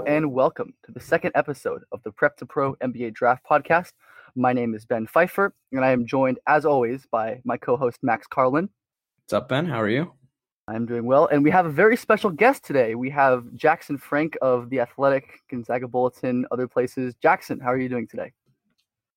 [0.00, 3.92] Hello and welcome to the second episode of the Prep to Pro NBA Draft Podcast.
[4.34, 7.98] My name is Ben Pfeiffer, and I am joined, as always, by my co host
[8.02, 8.70] Max Carlin.
[9.18, 9.66] What's up, Ben?
[9.66, 10.10] How are you?
[10.68, 12.94] I'm doing well, and we have a very special guest today.
[12.94, 17.14] We have Jackson Frank of The Athletic, Gonzaga Bulletin, other places.
[17.20, 18.32] Jackson, how are you doing today?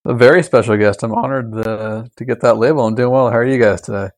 [0.04, 1.02] A very special guest.
[1.02, 2.86] I'm honored uh, to get that label.
[2.86, 3.30] I'm doing well.
[3.30, 4.10] How are you guys today?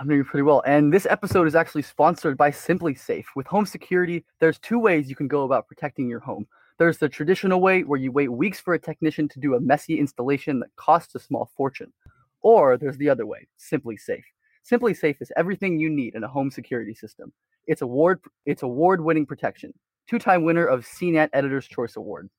[0.00, 0.62] I'm doing pretty well.
[0.64, 3.26] And this episode is actually sponsored by SimpliSafe.
[3.36, 6.46] With home security, there's two ways you can go about protecting your home.
[6.78, 9.98] There's the traditional way where you wait weeks for a technician to do a messy
[9.98, 11.92] installation that costs a small fortune.
[12.40, 14.22] Or there's the other way, SimpliSafe.
[14.62, 17.30] Simply Safe is everything you need in a home security system.
[17.66, 19.74] It's award it's award-winning protection.
[20.08, 22.30] Two-time winner of CNET Editor's Choice Award.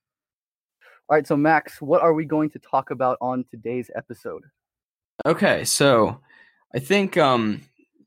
[1.10, 4.42] All right, so Max, what are we going to talk about on today's episode?
[5.28, 6.20] Okay, so
[6.74, 7.62] I think um,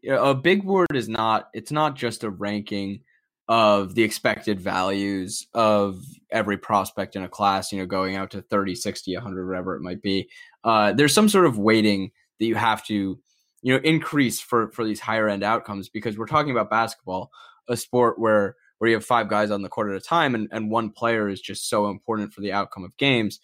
[0.09, 1.51] a big word is not.
[1.55, 3.01] It's not just a ranking
[3.47, 7.73] of the expected values of every prospect in a class.
[7.73, 10.29] You know, going out to 30, 60, 100, whatever it might be.
[10.63, 13.19] Uh, there's some sort of weighting that you have to,
[13.63, 17.31] you know, increase for for these higher end outcomes because we're talking about basketball,
[17.69, 20.49] a sport where where you have five guys on the court at a time and,
[20.51, 23.41] and one player is just so important for the outcome of games.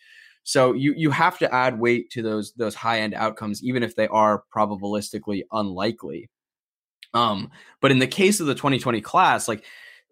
[0.50, 3.94] So you you have to add weight to those those high end outcomes, even if
[3.94, 6.28] they are probabilistically unlikely.
[7.14, 9.64] Um, but in the case of the 2020 class, like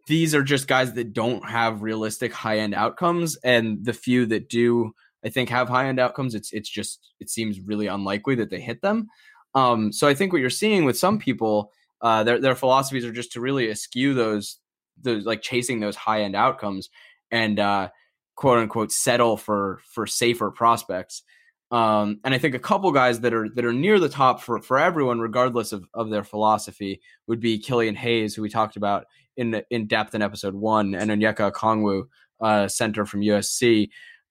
[0.07, 4.49] these are just guys that don't have realistic high end outcomes, and the few that
[4.49, 4.93] do,
[5.25, 6.37] I think, have high end outcomes.
[6.37, 9.09] It's it's just it seems really unlikely that they hit them.
[9.57, 13.11] Um, so I think what you're seeing with some people, uh, their their philosophies are
[13.11, 14.61] just to really eschew those
[15.03, 16.91] those like chasing those high end outcomes
[17.33, 17.89] and uh,
[18.38, 21.25] quote unquote settle for for safer prospects.
[21.72, 24.62] Um, and I think a couple guys that are that are near the top for
[24.62, 29.06] for everyone, regardless of, of their philosophy, would be Killian Hayes, who we talked about
[29.37, 32.04] in in depth in episode one, and Onyeka Okongwu,
[32.41, 33.88] uh, center from USC.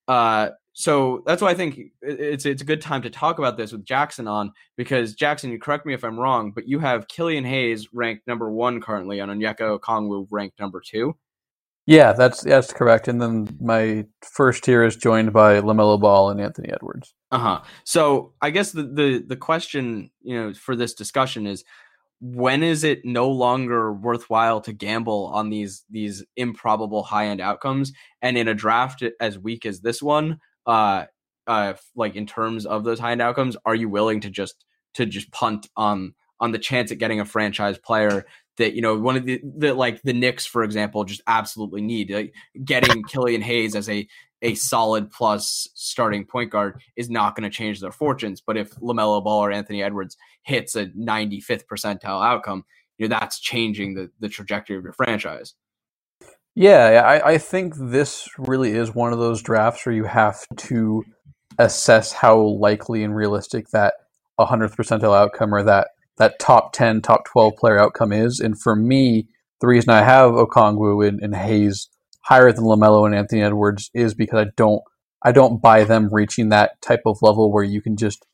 [0.08, 3.74] Uh, so that's why I think it's it's a good time to talk about this
[3.74, 7.44] with Jackson on because Jackson, you correct me if I'm wrong, but you have Killian
[7.44, 11.18] Hayes ranked number one currently, and Onyeka Okongwu ranked number two.
[11.88, 13.08] Yeah, that's that's correct.
[13.08, 17.16] And then my first tier is joined by Lamelo Ball and Anthony Edwards.
[17.32, 17.62] Uh huh.
[17.86, 21.64] So I guess the, the the question you know for this discussion is
[22.20, 27.94] when is it no longer worthwhile to gamble on these these improbable high end outcomes?
[28.22, 31.06] And in a draft as weak as this one, uh,
[31.48, 34.66] uh, like in terms of those high end outcomes, are you willing to just
[34.96, 38.26] to just punt on on the chance at getting a franchise player
[38.58, 42.12] that you know one of the, the like the Knicks, for example, just absolutely need
[42.12, 44.08] like getting Killian Hayes as a
[44.42, 48.42] a solid plus starting point guard is not going to change their fortunes.
[48.42, 52.64] But if Lamelo Ball or Anthony Edwards hits a 95th percentile outcome,
[52.98, 55.54] you know that's changing the the trajectory of your franchise.
[56.56, 61.04] Yeah, I, I think this really is one of those drafts where you have to
[61.60, 63.94] assess how likely and realistic that
[64.40, 68.40] 100th percentile outcome or that that top 10, top 12 player outcome is.
[68.40, 69.28] And for me,
[69.62, 71.90] the reason I have Okongwu and, and Hayes
[72.22, 74.82] higher than Lamelo and Anthony Edwards is because I don't
[75.24, 78.26] I don't buy them reaching that type of level where you can just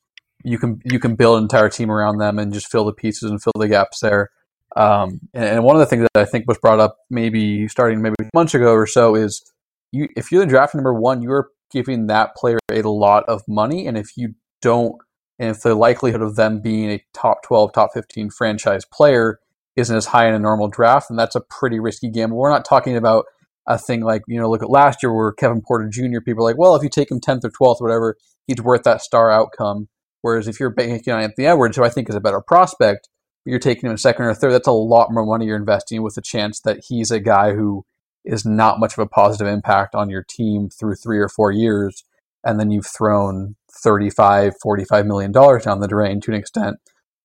[0.44, 3.30] you can you can build an entire team around them and just fill the pieces
[3.30, 4.32] and fill the gaps there.
[4.76, 8.02] Um, and, and, one of the things that I think was brought up maybe starting
[8.02, 9.44] maybe months ago or so is
[9.92, 13.86] you if you're the draft number one, you're giving that player a lot of money,
[13.88, 14.96] and if you don't,
[15.44, 19.40] and if the likelihood of them being a top twelve, top fifteen franchise player
[19.76, 22.38] isn't as high in a normal draft, then that's a pretty risky gamble.
[22.38, 23.26] We're not talking about
[23.68, 26.22] a thing like you know look at last year where Kevin Porter Jr.
[26.22, 28.16] People are like, well, if you take him tenth or twelfth, or whatever,
[28.48, 29.90] he's worth that star outcome.
[30.22, 33.10] Whereas if you're banking on Anthony Edwards, who I think is a better prospect,
[33.44, 36.02] but you're taking him a second or third, that's a lot more money you're investing
[36.02, 37.86] with the chance that he's a guy who
[38.24, 42.06] is not much of a positive impact on your team through three or four years.
[42.46, 46.78] And then you've thrown 35, 45 million dollars down the drain to an extent.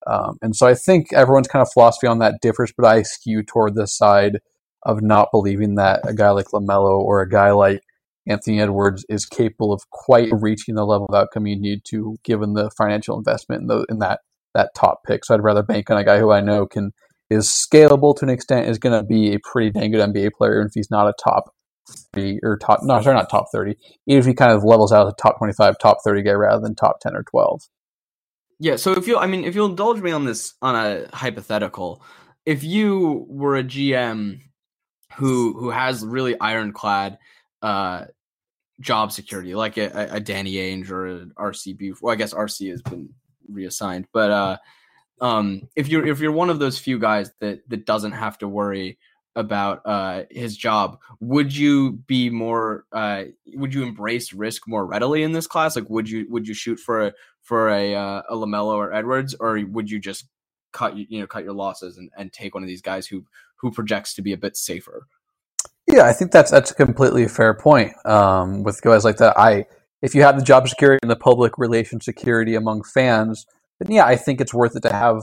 [0.07, 3.43] Um, and so I think everyone's kind of philosophy on that differs, but I skew
[3.43, 4.39] toward this side
[4.85, 7.83] of not believing that a guy like LaMelo or a guy like
[8.27, 12.55] Anthony Edwards is capable of quite reaching the level of outcome you need to, given
[12.55, 14.21] the financial investment in, the, in that
[14.55, 15.25] that top pick.
[15.25, 16.93] So I'd rather bank on a guy who I know can
[17.31, 20.61] is scalable to an extent, is going to be a pretty dang good NBA player,
[20.61, 21.55] and if he's not a top
[22.43, 23.77] or top no sorry not top 30
[24.07, 26.61] even if he kind of levels out as a top 25 top 30 guy rather
[26.61, 27.63] than top 10 or 12
[28.59, 32.03] yeah so if you i mean if you'll indulge me on this on a hypothetical
[32.45, 34.41] if you were a gm
[35.17, 37.19] who who has really ironclad
[37.63, 38.05] uh
[38.81, 42.83] job security like a, a danny ainge or an rcb well i guess rc has
[42.83, 43.09] been
[43.49, 44.57] reassigned but uh
[45.21, 48.47] um if you're if you're one of those few guys that that doesn't have to
[48.47, 48.99] worry
[49.39, 52.85] about uh, his job, would you be more?
[52.93, 53.25] Uh,
[53.55, 55.77] would you embrace risk more readily in this class?
[55.77, 59.35] Like, would you would you shoot for a for a uh, a Lamelo or Edwards,
[59.39, 60.27] or would you just
[60.73, 63.25] cut you know cut your losses and, and take one of these guys who
[63.57, 65.07] who projects to be a bit safer?
[65.87, 67.93] Yeah, I think that's that's a completely fair point.
[68.05, 69.67] Um, with guys like that, I
[70.03, 73.47] if you have the job security and the public relation security among fans,
[73.79, 75.23] then yeah, I think it's worth it to have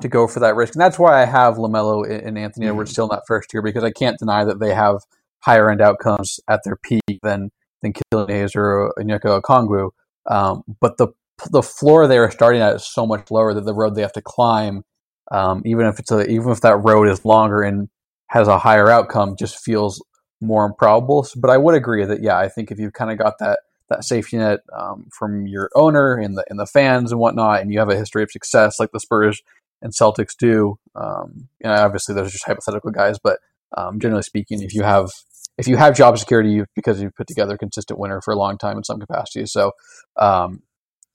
[0.00, 0.74] to go for that risk.
[0.74, 2.92] And that's why I have LaMelo and Anthony Edwards mm-hmm.
[2.92, 5.00] still in that first year because I can't deny that they have
[5.40, 7.50] higher end outcomes at their peak than
[7.82, 9.90] than Killian Hayes or Onyeka Okongwu.
[10.28, 11.08] Um, but the
[11.50, 14.12] the floor they are starting at is so much lower that the road they have
[14.14, 14.82] to climb,
[15.30, 17.88] um, even if it's a even if that road is longer and
[18.28, 20.02] has a higher outcome, just feels
[20.40, 21.26] more improbable.
[21.36, 24.02] But I would agree that yeah, I think if you've kind of got that that
[24.02, 27.78] safety net um, from your owner and the and the fans and whatnot, and you
[27.78, 29.42] have a history of success like the Spurs
[29.86, 30.78] and Celtics do.
[30.94, 33.38] Um, know, obviously, those are just hypothetical guys, but
[33.76, 35.10] um, generally speaking, if you have
[35.58, 38.36] if you have job security, you, because you've put together a consistent winner for a
[38.36, 39.46] long time in some capacity.
[39.46, 39.72] So,
[40.18, 40.62] um,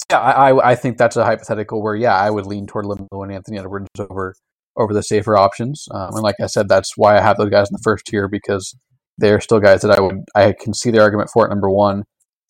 [0.10, 3.32] yeah, I, I think that's a hypothetical where yeah, I would lean toward Lamelo and
[3.32, 4.36] Anthony Edwards over
[4.78, 5.88] over the safer options.
[5.92, 8.28] Um, and like I said, that's why I have those guys in the first tier
[8.28, 8.76] because
[9.18, 11.50] they're still guys that I would I can see the argument for it.
[11.50, 12.04] Number one,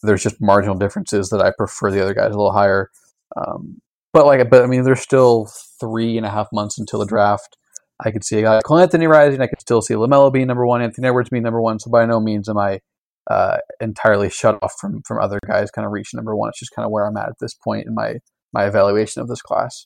[0.04, 2.90] there's just marginal differences that I prefer the other guys a little higher.
[3.36, 3.80] Um,
[4.14, 5.50] but like, but I mean, there's still
[5.80, 7.58] three and a half months until the draft.
[8.04, 9.42] I could see a guy Cole Anthony rising.
[9.42, 11.80] I could still see Lamelo being number one, Anthony Edwards being number one.
[11.80, 12.80] So by no means am I
[13.30, 16.50] uh, entirely shut off from from other guys kind of reaching number one.
[16.50, 18.16] It's just kind of where I'm at at this point in my
[18.54, 19.86] my evaluation of this class.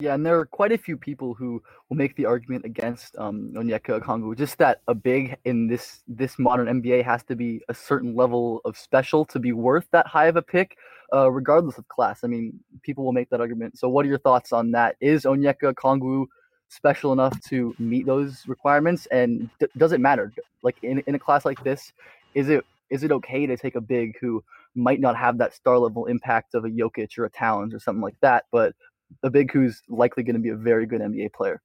[0.00, 3.52] Yeah, and there are quite a few people who will make the argument against um,
[3.54, 7.74] Onyeka Okongwu, just that a big in this this modern NBA has to be a
[7.74, 10.76] certain level of special to be worth that high of a pick
[11.12, 12.24] uh, regardless of class.
[12.24, 13.78] I mean, people will make that argument.
[13.78, 14.96] So, what are your thoughts on that?
[15.00, 16.26] Is Onyeka Okongwu
[16.68, 19.06] special enough to meet those requirements?
[19.12, 20.32] And does it matter?
[20.62, 21.92] Like in, in a class like this,
[22.34, 24.42] is it is it okay to take a big who
[24.74, 28.02] might not have that star level impact of a Jokic or a Towns or something
[28.02, 28.74] like that, but
[29.22, 31.60] a big who's likely going to be a very good NBA player?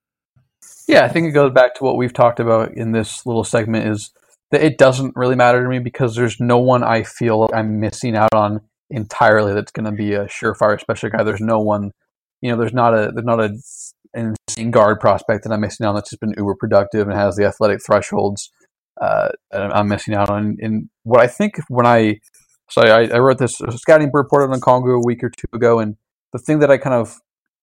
[0.86, 3.86] Yeah, I think it goes back to what we've talked about in this little segment
[3.86, 4.10] is
[4.50, 8.16] that it doesn't really matter to me because there's no one I feel I'm missing
[8.16, 8.60] out on
[8.90, 11.22] entirely that's going to be a surefire special guy.
[11.22, 11.92] There's no one,
[12.40, 13.56] you know, there's not a there's not a
[14.12, 17.16] an insane guard prospect that I'm missing out on that's just been uber productive and
[17.16, 18.50] has the athletic thresholds
[19.00, 20.58] uh, I'm missing out on.
[20.60, 22.20] And what I think when I
[22.68, 25.96] so I, I wrote this scouting report on Okongwu a week or two ago, and
[26.32, 27.18] the thing that I kind of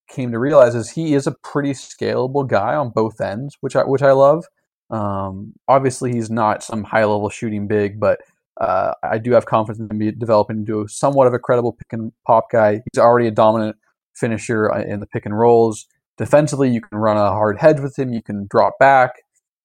[0.08, 3.84] came to realize is he is a pretty scalable guy on both ends, which I
[3.84, 4.46] which I love.
[4.90, 8.22] Um, obviously, he's not some high level shooting big, but
[8.60, 12.12] uh, I do have confidence in him developing into somewhat of a credible pick and
[12.26, 12.82] pop guy.
[12.92, 13.78] He's already a dominant
[14.16, 15.86] finisher uh, in the pick and rolls.
[16.18, 18.12] Defensively, you can run a hard hedge with him.
[18.12, 19.12] You can drop back.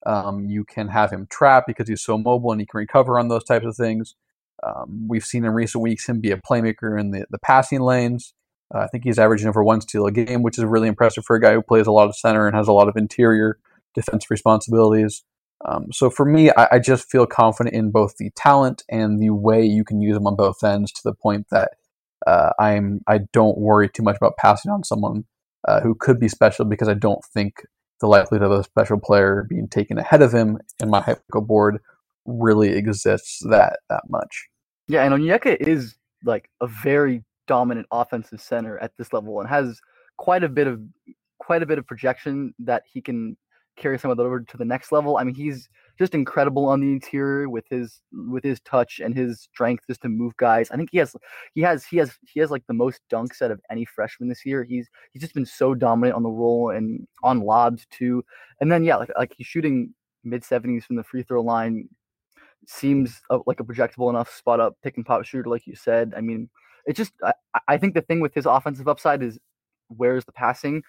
[0.05, 3.29] Um, you can have him trap because he's so mobile and he can recover on
[3.29, 4.15] those types of things.
[4.63, 8.35] Um, we've seen in recent weeks him be a playmaker in the, the passing lanes.
[8.75, 11.37] Uh, I think he's averaging over one steal a game, which is really impressive for
[11.37, 13.59] a guy who plays a lot of center and has a lot of interior
[13.95, 15.23] defense responsibilities.
[15.65, 19.31] Um, so for me, I, I, just feel confident in both the talent and the
[19.31, 21.75] way you can use them on both ends to the point that
[22.27, 25.25] uh, I'm I don't worry too much about passing on someone
[25.69, 27.63] uh, who could be special because I don't think
[28.01, 31.79] the likelihood of a special player being taken ahead of him in my hypothetical board
[32.25, 34.49] really exists that that much.
[34.89, 39.81] Yeah, and Onyeka is like a very dominant offensive center at this level and has
[40.17, 40.81] quite a bit of
[41.39, 43.37] quite a bit of projection that he can
[43.77, 45.17] carry some of that over to the next level.
[45.17, 45.69] I mean, he's
[45.99, 50.09] just incredible on the interior with his with his touch and his strength just to
[50.09, 50.71] move guys.
[50.71, 51.15] I think he has
[51.55, 54.45] he has he has he has like the most dunks out of any freshman this
[54.45, 54.65] year.
[54.65, 58.25] He's he's just been so dominant on the roll and on lobs too.
[58.61, 59.95] And then yeah, like like he's shooting
[60.25, 61.89] mid 70s from the free throw line.
[62.67, 66.15] Seems uh, like a projectable enough spot up pick and pop shooter, like you said.
[66.17, 66.49] I mean,
[66.87, 67.33] it's just I,
[67.69, 69.39] I think the thing with his offensive upside is
[69.89, 70.83] where's the passing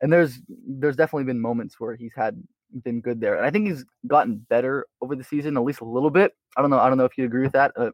[0.00, 2.42] and there's there's definitely been moments where he's had
[2.84, 5.84] been good there, and I think he's gotten better over the season, at least a
[5.84, 6.32] little bit.
[6.56, 6.78] I don't know.
[6.78, 7.72] I don't know if you agree with that.
[7.76, 7.90] Uh,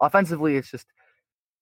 [0.00, 0.86] offensively, it's just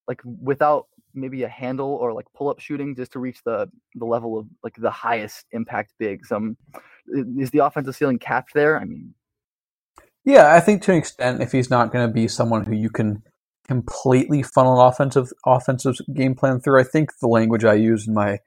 [0.06, 4.04] like without maybe a handle or like pull up shooting just to reach the the
[4.04, 6.30] level of like the highest impact bigs.
[6.30, 6.56] Um,
[7.38, 8.78] is the offensive ceiling capped there?
[8.78, 9.14] I mean,
[10.24, 12.90] yeah, I think to an extent, if he's not going to be someone who you
[12.90, 13.22] can
[13.70, 18.38] completely funnel offensive offensive game plan through, I think the language I used in my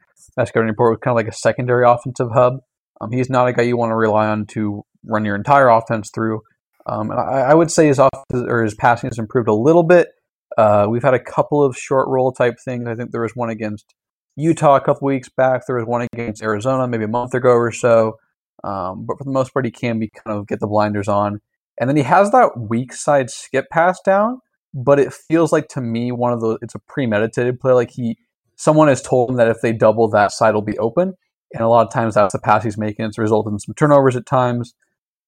[0.44, 2.56] scouting report was kind of like a secondary offensive hub.
[3.00, 6.12] Um, he's not a guy you want to rely on to run your entire offense
[6.14, 6.42] through.
[6.86, 9.84] Um, and I, I, would say his off or his passing has improved a little
[9.84, 10.10] bit.
[10.58, 12.86] Uh, we've had a couple of short roll type things.
[12.86, 13.94] I think there was one against
[14.36, 15.62] Utah a couple weeks back.
[15.66, 18.18] There was one against Arizona maybe a month ago or so.
[18.66, 21.40] Um, but for the most part, he can be kind of get the blinders on.
[21.80, 24.42] And then he has that weak side skip pass down,
[24.74, 26.58] but it feels like to me one of those.
[26.62, 27.74] It's a premeditated play.
[27.74, 28.18] Like he,
[28.56, 31.14] someone has told him that if they double that side will be open,
[31.54, 33.06] and a lot of times that's the pass he's making.
[33.06, 34.74] It's resulted in some turnovers at times.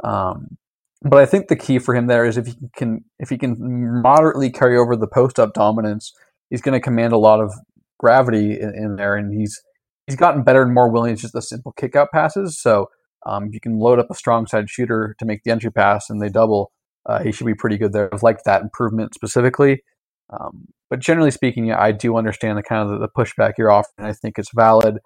[0.04, 0.58] Um,
[1.02, 4.02] but I think the key for him there is if he can if he can
[4.02, 6.14] moderately carry over the post up dominance,
[6.50, 7.54] he's going to command a lot of
[8.00, 9.62] gravity in, in, there, and he's
[10.08, 12.60] he's gotten better and more willing to just the simple kick out passes.
[12.60, 12.88] So
[13.26, 16.22] um, you can load up a strong side shooter to make the entry pass and
[16.22, 16.72] they double,
[17.06, 18.10] uh, he should be pretty good there.
[18.14, 19.84] I've liked that improvement specifically.
[20.30, 24.08] Um, but generally speaking, I do understand the kind of the, the pushback you're offering.
[24.08, 25.00] I think it's valid.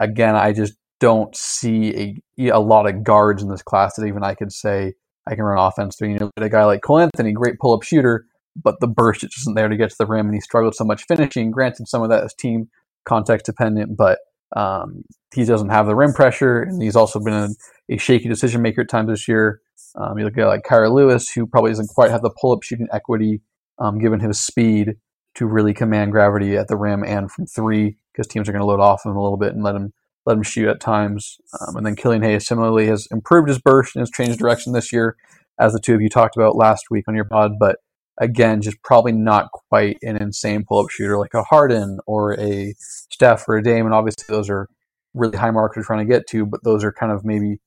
[0.00, 4.22] Again, I just don't see a, a lot of guards in this class that even
[4.22, 4.94] I could say
[5.26, 6.10] I can run offense through.
[6.10, 8.26] You know, a guy like Cole Anthony, great pull up shooter,
[8.60, 10.84] but the burst just isn't there to get to the rim, and he struggled so
[10.84, 11.50] much finishing.
[11.50, 12.68] Granted, some of that is team
[13.04, 14.20] context dependent, but
[14.56, 15.02] um,
[15.34, 17.48] he doesn't have the rim pressure, and he's also been a,
[17.88, 19.60] a shaky decision maker at times this year.
[19.94, 22.62] Um, you look at like Kira Lewis, who probably doesn't quite have the pull up
[22.62, 23.42] shooting equity
[23.78, 24.96] um, given his speed
[25.34, 28.66] to really command gravity at the rim and from three, because teams are going to
[28.66, 29.92] load off him a little bit and let him
[30.24, 31.38] let him shoot at times.
[31.60, 34.92] Um, and then Killian Hayes similarly has improved his burst and has changed direction this
[34.92, 35.16] year,
[35.58, 37.52] as the two of you talked about last week on your pod.
[37.58, 37.78] But
[38.20, 42.74] again, just probably not quite an insane pull up shooter like a Harden or a
[42.78, 43.84] Steph or a Dame.
[43.84, 44.68] And obviously, those are
[45.14, 47.58] really high marks we're trying to get to, but those are kind of maybe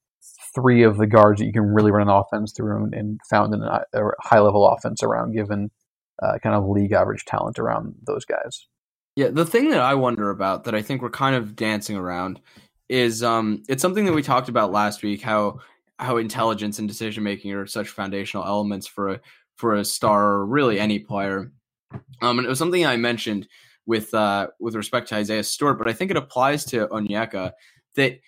[0.56, 3.62] three of the guards that you can really run an offense through and found in
[3.62, 3.84] a
[4.22, 5.70] high level offense around, given
[6.24, 8.68] uh, kind of league average talent around those guys.
[9.16, 12.42] Yeah, the thing that I wonder about that I think we're kind of dancing around
[12.90, 15.60] is um it's something that we talked about last week how
[15.98, 19.20] how intelligence and decision making are such foundational elements for a
[19.56, 21.52] for a star or really any player.
[22.22, 23.48] Um and it was something I mentioned
[23.86, 27.54] with uh with respect to Isaiah Stewart, but I think it applies to Onyeka
[27.96, 28.20] that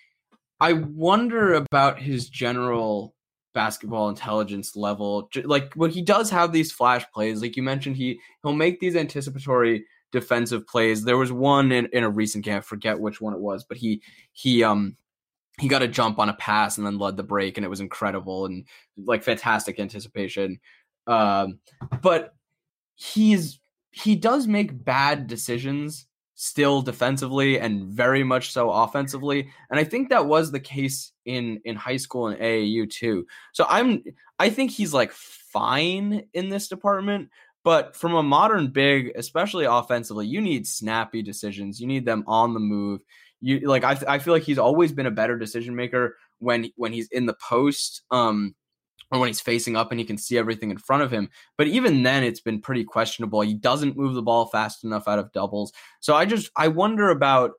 [0.60, 3.14] I wonder about his general
[3.54, 8.20] basketball intelligence level like when he does have these flash plays like you mentioned he
[8.42, 11.04] he'll make these anticipatory defensive plays.
[11.04, 13.76] There was one in, in a recent game, I forget which one it was, but
[13.76, 14.96] he he um
[15.60, 17.80] he got a jump on a pass and then led the break and it was
[17.80, 20.60] incredible and like fantastic anticipation.
[21.06, 21.60] Um
[22.00, 22.34] but
[22.94, 23.60] he's
[23.90, 26.06] he does make bad decisions
[26.40, 31.60] still defensively and very much so offensively and i think that was the case in
[31.64, 34.04] in high school and aau too so i'm
[34.38, 37.28] i think he's like fine in this department
[37.64, 41.78] but from a modern big, especially offensively, you need snappy decisions.
[41.78, 43.02] You need them on the move.
[43.42, 46.94] You like I, I feel like he's always been a better decision maker when when
[46.94, 48.54] he's in the post um
[49.10, 51.30] or when he's facing up and he can see everything in front of him.
[51.56, 53.40] But even then it's been pretty questionable.
[53.40, 55.72] He doesn't move the ball fast enough out of doubles.
[56.00, 57.52] So I just I wonder about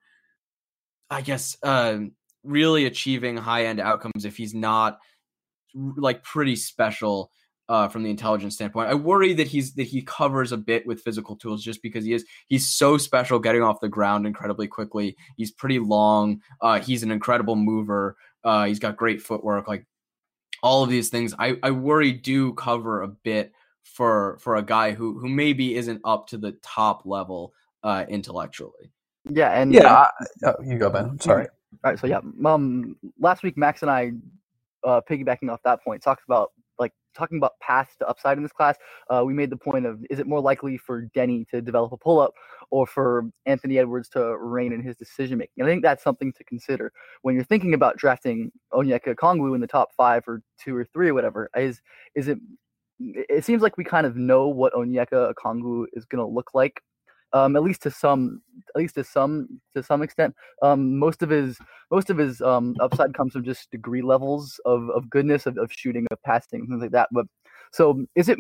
[1.10, 2.00] I guess uh
[2.44, 5.00] really achieving high end outcomes if he's not
[5.74, 7.32] like pretty special
[7.70, 8.90] uh, from the intelligence standpoint.
[8.90, 12.14] I worry that he's that he covers a bit with physical tools just because he
[12.14, 15.16] is he's so special getting off the ground incredibly quickly.
[15.38, 16.42] He's pretty long.
[16.62, 18.18] Uh, he's an incredible mover.
[18.44, 19.68] Uh, he's got great footwork.
[19.68, 19.86] Like
[20.62, 24.92] all of these things, I, I worry do cover a bit for for a guy
[24.92, 28.92] who who maybe isn't up to the top level uh, intellectually.
[29.30, 30.10] Yeah, and yeah, I,
[30.46, 31.20] oh, you go, Ben.
[31.20, 31.48] Sorry.
[31.84, 34.12] All right, so yeah, um, last week Max and I,
[34.84, 36.59] uh, piggybacking off that point, talked about like
[37.16, 38.78] talking about paths to upside in this class,
[39.10, 41.98] uh, we made the point of is it more likely for Denny to develop a
[41.98, 42.34] pull up
[42.72, 45.64] or for Anthony Edwards to reign in his decision making?
[45.64, 49.68] I think that's something to consider when you're thinking about drafting Onyeka Okongwu in the
[49.68, 51.50] top five or two or three or whatever.
[51.56, 51.82] Is
[52.16, 52.40] is it?
[53.00, 56.82] It seems like we kind of know what Onyeka Okongwu is going to look like
[57.34, 58.42] um, at least to some,
[58.76, 60.36] at least to some, to some extent.
[60.62, 61.58] Um, most of his,
[61.92, 65.72] most of his um, upside comes from just degree levels of, of goodness of, of
[65.72, 67.10] shooting, of passing, things like that.
[67.12, 67.26] But
[67.72, 68.40] so, is it?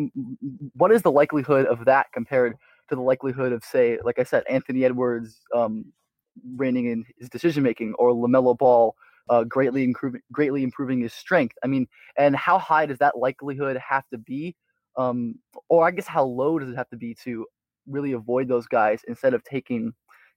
[0.73, 2.55] What is the likelihood of that compared
[2.89, 5.85] to the likelihood of, say, like I said, Anthony Edwards um,
[6.55, 8.95] reigning in his decision making, or Lamelo Ball?
[9.29, 11.55] Uh, greatly improving, greatly improving his strength.
[11.63, 14.55] I mean, and how high does that likelihood have to be
[14.99, 15.35] um,
[15.69, 17.45] or I guess how low does it have to be to
[17.89, 19.93] really avoid those guys instead of taking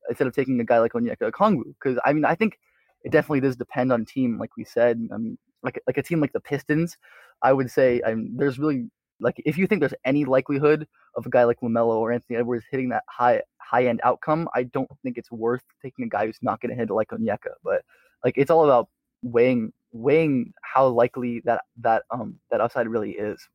[0.09, 1.75] instead of taking a guy like Onyeka Okongwu?
[1.81, 2.59] Because I mean, I think
[3.05, 5.01] it definitely does depend on team, like we said.
[5.13, 6.97] I mean, like like a team like the Pistons,
[7.43, 8.89] I would say I there's really
[9.21, 12.65] like if you think there's any likelihood of a guy like Lamelo or Anthony Edwards
[12.71, 16.39] hitting that high high end outcome, I don't think it's worth taking a guy who's
[16.43, 17.55] not going to hit like Onyeka.
[17.63, 17.83] But
[18.25, 18.89] like it's all about
[19.23, 23.47] weighing weighing how likely that that um that upside really is.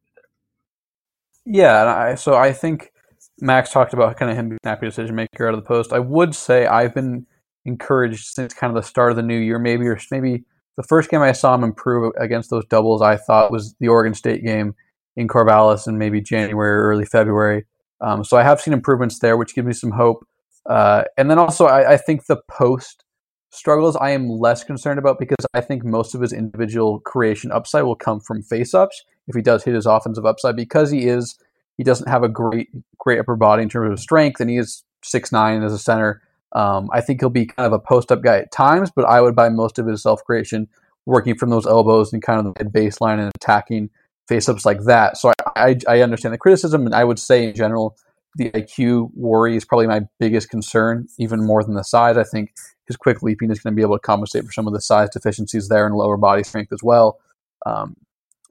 [1.45, 2.91] Yeah, I, so I think
[3.39, 5.94] Max talked about kind of him being a happy decision maker out of the post.
[5.94, 7.25] I would say I've been
[7.65, 10.44] encouraged since kind of the start of the new year, maybe or maybe
[10.77, 13.01] the first game I saw him improve against those doubles.
[13.01, 14.75] I thought was the Oregon State game
[15.15, 17.65] in Corvallis in maybe January early February.
[18.01, 20.25] Um, so I have seen improvements there, which gives me some hope.
[20.67, 23.03] Uh, and then also, I, I, think the post
[23.51, 27.84] struggles I am less concerned about because I think most of his individual creation upside
[27.84, 31.39] will come from face ups if he does hit his offensive upside because he is
[31.77, 34.84] he doesn't have a great great upper body in terms of strength and he is
[35.03, 36.22] six nine as a center.
[36.53, 39.22] Um, I think he'll be kind of a post up guy at times, but I
[39.22, 40.67] would buy most of his self creation
[41.05, 43.89] working from those elbows and kind of the baseline and attacking
[44.27, 45.17] face ups like that.
[45.17, 47.98] So I, I, I understand the criticism, and I would say in general
[48.36, 52.17] the IQ worry is probably my biggest concern, even more than the size.
[52.17, 52.53] I think
[52.88, 55.10] his quick leaping is going to be able to compensate for some of the size
[55.10, 57.19] deficiencies there and lower body strength as well.
[57.65, 57.96] Um,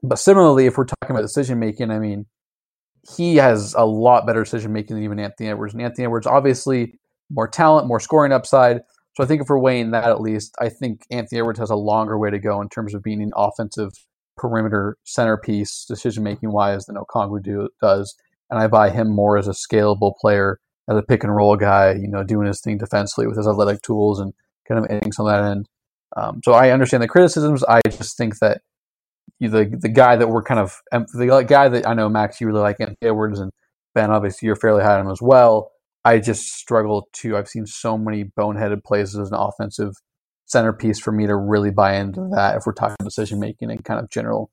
[0.03, 2.25] but similarly, if we're talking about decision making, I mean,
[3.15, 5.73] he has a lot better decision making than even Anthony Edwards.
[5.73, 6.99] And Anthony Edwards, obviously,
[7.29, 8.81] more talent, more scoring upside.
[9.15, 11.75] So I think if we're weighing that at least, I think Anthony Edwards has a
[11.75, 13.91] longer way to go in terms of being an offensive
[14.35, 18.15] perimeter centerpiece, decision making wise, than Okongwu do, does.
[18.49, 20.59] And I buy him more as a scalable player,
[20.89, 23.81] as a pick and roll guy, you know, doing his thing defensively with his athletic
[23.81, 24.33] tools and
[24.67, 25.67] kind of innings on that end.
[26.15, 27.63] Um, so I understand the criticisms.
[27.63, 28.61] I just think that
[29.39, 32.61] the the guy that we're kind of the guy that I know Max you really
[32.61, 33.51] like Anthony Edwards and
[33.93, 35.71] Ben obviously you're fairly high on him as well.
[36.05, 37.35] I just struggle to.
[37.35, 39.93] I've seen so many boneheaded plays as an offensive
[40.45, 42.55] centerpiece for me to really buy into that.
[42.55, 44.49] If we're talking decision making and kind of general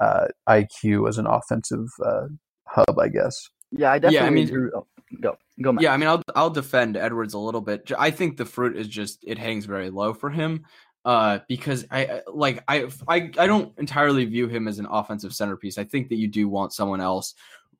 [0.00, 2.26] uh, IQ as an offensive uh,
[2.66, 3.48] hub, I guess.
[3.70, 4.16] Yeah, I definitely.
[4.16, 4.70] Yeah, I mean, agree.
[4.74, 4.86] Oh,
[5.20, 5.72] go go.
[5.72, 5.82] Max.
[5.82, 7.90] Yeah, I mean, I'll I'll defend Edwards a little bit.
[7.98, 10.66] I think the fruit is just it hangs very low for him
[11.04, 15.78] uh, because I like I, I I don't entirely view him as an offensive centerpiece.
[15.78, 17.34] I think that you do want someone else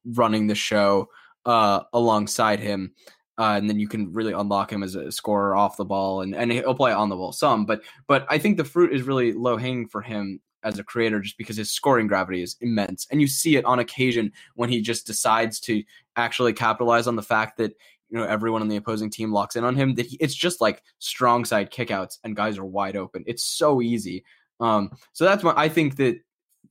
[0.04, 1.08] running the show
[1.44, 2.92] uh, alongside him.
[3.38, 6.34] Uh, and then you can really unlock him as a scorer off the ball, and,
[6.34, 7.64] and he'll play on the ball some.
[7.64, 11.20] But but I think the fruit is really low hanging for him as a creator,
[11.20, 14.80] just because his scoring gravity is immense, and you see it on occasion when he
[14.80, 15.84] just decides to
[16.16, 17.74] actually capitalize on the fact that
[18.10, 19.94] you know everyone on the opposing team locks in on him.
[19.94, 23.24] That he, it's just like strong side kickouts, and guys are wide open.
[23.26, 24.24] It's so easy.
[24.60, 26.20] Um, so that's why I think that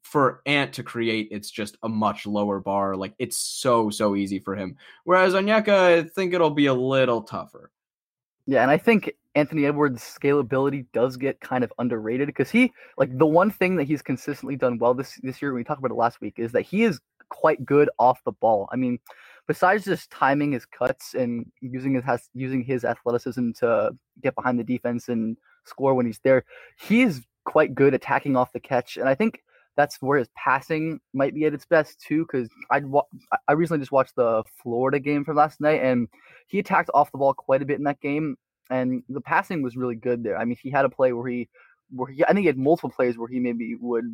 [0.02, 2.96] for Ant to create, it's just a much lower bar.
[2.96, 4.76] Like it's so so easy for him.
[5.04, 7.72] Whereas Onyeka, I think it'll be a little tougher.
[8.46, 13.16] Yeah, and I think Anthony Edwards' scalability does get kind of underrated because he like
[13.18, 15.54] the one thing that he's consistently done well this this year.
[15.54, 18.70] We talked about it last week is that he is quite good off the ball.
[18.72, 19.00] I mean,
[19.48, 24.60] besides just timing his cuts and using his has using his athleticism to get behind
[24.60, 26.44] the defense and score when he's there,
[26.80, 28.98] he is quite good attacking off the catch.
[28.98, 29.42] And I think
[29.78, 32.26] that's where his passing might be at its best too.
[32.26, 32.82] Because I
[33.48, 36.08] I recently just watched the Florida game from last night, and
[36.48, 38.38] he attacked off the ball quite a bit in that game,
[38.70, 40.38] and the passing was really good there.
[40.38, 41.50] I mean, he had a play where he
[41.92, 44.06] where he I think he had multiple plays where he maybe would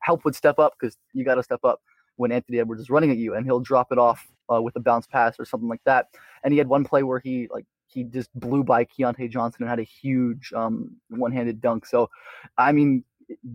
[0.00, 1.80] help would step up because you got to step up
[2.16, 4.80] when Anthony Edwards is running at you, and he'll drop it off uh, with a
[4.80, 6.08] bounce pass or something like that.
[6.42, 9.70] And he had one play where he like he just blew by Keyontae Johnson and
[9.70, 11.86] had a huge um, one-handed dunk.
[11.86, 12.10] So,
[12.58, 13.04] I mean,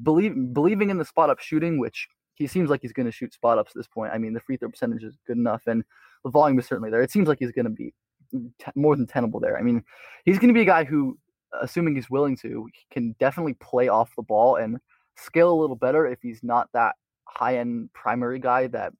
[0.01, 3.33] believe believing in the spot up shooting, which he seems like he's going to shoot
[3.33, 4.11] spot ups at this point.
[4.13, 5.83] I mean, the free throw percentage is good enough, and
[6.23, 7.01] the volume is certainly there.
[7.01, 7.93] It seems like he's going to be
[8.31, 9.57] t- more than tenable there.
[9.57, 9.83] I mean,
[10.25, 11.17] he's going to be a guy who,
[11.61, 14.79] assuming he's willing to, can definitely play off the ball and
[15.15, 18.93] scale a little better if he's not that high end primary guy that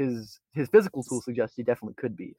[0.00, 2.34] his his physical tools suggest he definitely could be.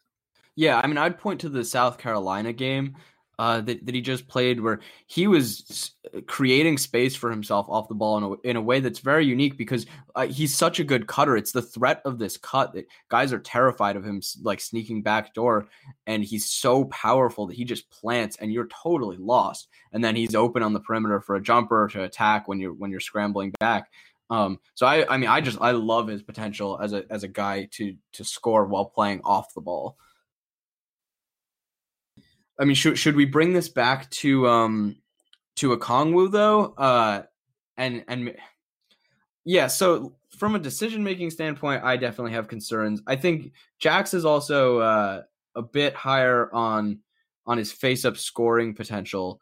[0.56, 2.98] Yeah, I mean, I'd point to the South Carolina game
[3.40, 5.94] uh, that, that he just played, where he was
[6.28, 9.58] creating space for himself off the ball in a, in a way that's very unique
[9.58, 11.38] because uh, he's such a good cutter.
[11.38, 15.34] It's the threat of this cut that guys are terrified of him, like sneaking back
[15.34, 15.68] door,
[16.06, 19.70] and he's so powerful that he just plants, and you're totally lost.
[19.94, 22.92] And then he's open on the perimeter for a jumper to attack when you're when
[22.92, 23.90] you're scrambling back.
[24.32, 27.28] Um, so I, I mean, I just I love his potential as a as a
[27.28, 29.98] guy to to score while playing off the ball.
[32.58, 34.96] I mean, should should we bring this back to um
[35.58, 36.74] to Okongwu though?
[36.78, 37.24] Uh,
[37.76, 38.34] and and
[39.44, 43.02] yeah, so from a decision making standpoint, I definitely have concerns.
[43.06, 45.24] I think Jax is also uh,
[45.56, 47.00] a bit higher on
[47.46, 49.42] on his face up scoring potential,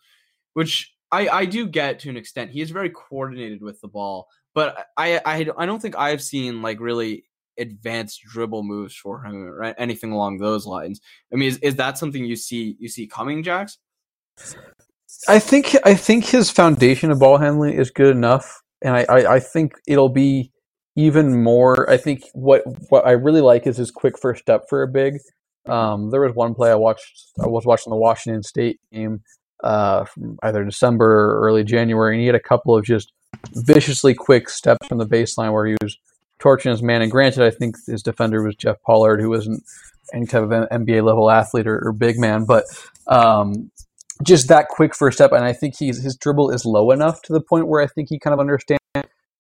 [0.53, 2.49] which I I do get to an extent.
[2.49, 4.27] He is very coordinated with the ball,
[4.59, 7.23] but I I I don't think I've seen like really
[7.57, 10.99] advanced dribble moves for him or anything along those lines.
[11.31, 13.77] I mean, is, is that something you see you see coming, Jax?
[15.29, 19.35] I think I think his foundation of ball handling is good enough, and I, I,
[19.35, 20.51] I think it'll be
[20.97, 21.89] even more.
[21.89, 25.19] I think what what I really like is his quick first step for a big.
[25.69, 27.31] Um, there was one play I watched.
[27.41, 29.21] I was watching the Washington State game
[29.63, 33.13] uh, from either December or early January, and he had a couple of just
[33.53, 35.97] viciously quick steps from the baseline where he was
[36.39, 37.01] torching his man.
[37.01, 39.63] And granted, I think his defender was Jeff Pollard, who wasn't
[40.13, 42.65] any type of NBA level athlete or, or big man, but
[43.07, 43.71] um,
[44.23, 45.31] just that quick first step.
[45.31, 48.09] And I think he's his dribble is low enough to the point where I think
[48.09, 48.79] he kind of understands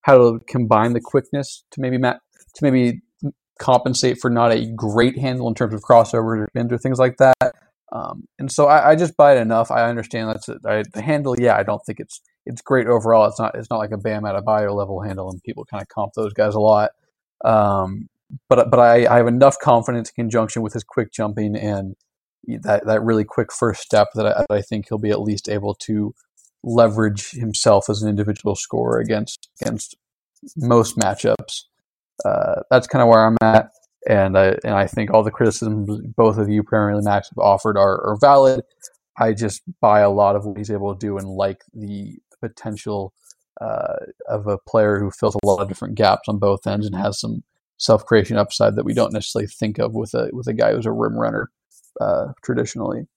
[0.01, 2.19] how to combine the quickness to maybe to
[2.61, 3.01] maybe
[3.59, 7.53] compensate for not a great handle in terms of crossovers or things like that.
[7.91, 9.71] Um, and so I, I, just buy it enough.
[9.71, 11.35] I understand that's I, the handle.
[11.39, 13.25] Yeah, I don't think it's it's great overall.
[13.25, 16.13] It's not it's not like a Bam Adebayo level handle, and people kind of comp
[16.13, 16.91] those guys a lot.
[17.43, 18.07] Um,
[18.47, 21.95] but but I, I have enough confidence in conjunction with his quick jumping and
[22.61, 25.75] that that really quick first step that I, I think he'll be at least able
[25.75, 26.13] to
[26.63, 29.95] leverage himself as an individual scorer against against
[30.55, 31.63] most matchups.
[32.23, 33.69] Uh, that's kind of where I'm at,
[34.07, 37.77] and I and I think all the criticisms both of you, primarily Max, have offered
[37.77, 38.61] are, are valid.
[39.17, 43.13] I just buy a lot of what he's able to do and like the potential
[43.59, 43.95] uh,
[44.29, 47.19] of a player who fills a lot of different gaps on both ends and has
[47.19, 47.43] some
[47.77, 50.85] self creation upside that we don't necessarily think of with a with a guy who's
[50.85, 51.49] a rim runner
[51.99, 53.07] uh, traditionally.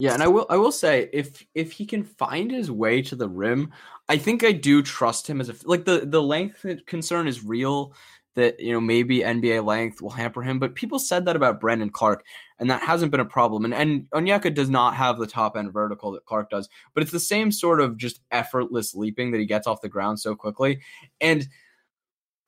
[0.00, 3.14] Yeah, and I will I will say if if he can find his way to
[3.14, 3.72] the rim,
[4.08, 7.94] I think I do trust him as a like the the length concern is real
[8.34, 11.90] that you know maybe NBA length will hamper him, but people said that about Brandon
[11.90, 12.24] Clarke,
[12.58, 13.64] and that hasn't been a problem.
[13.64, 17.12] And and Onyeka does not have the top end vertical that Clarke does, but it's
[17.12, 20.80] the same sort of just effortless leaping that he gets off the ground so quickly.
[21.20, 21.46] And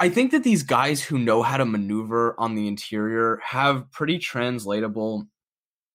[0.00, 4.18] I think that these guys who know how to maneuver on the interior have pretty
[4.18, 5.26] translatable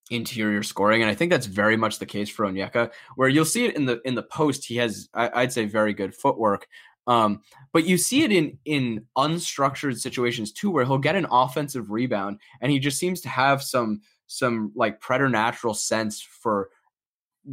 [0.10, 2.91] interior scoring, and I think that's very much the case for Onyeka.
[3.15, 5.93] Where you'll see it in the in the post, he has I, would say very
[5.93, 6.67] good footwork,
[7.10, 7.41] um,
[7.74, 12.39] but you see it in in unstructured situations too, where he'll get an offensive rebound,
[12.62, 16.69] and he just seems to have some some like preternatural sense for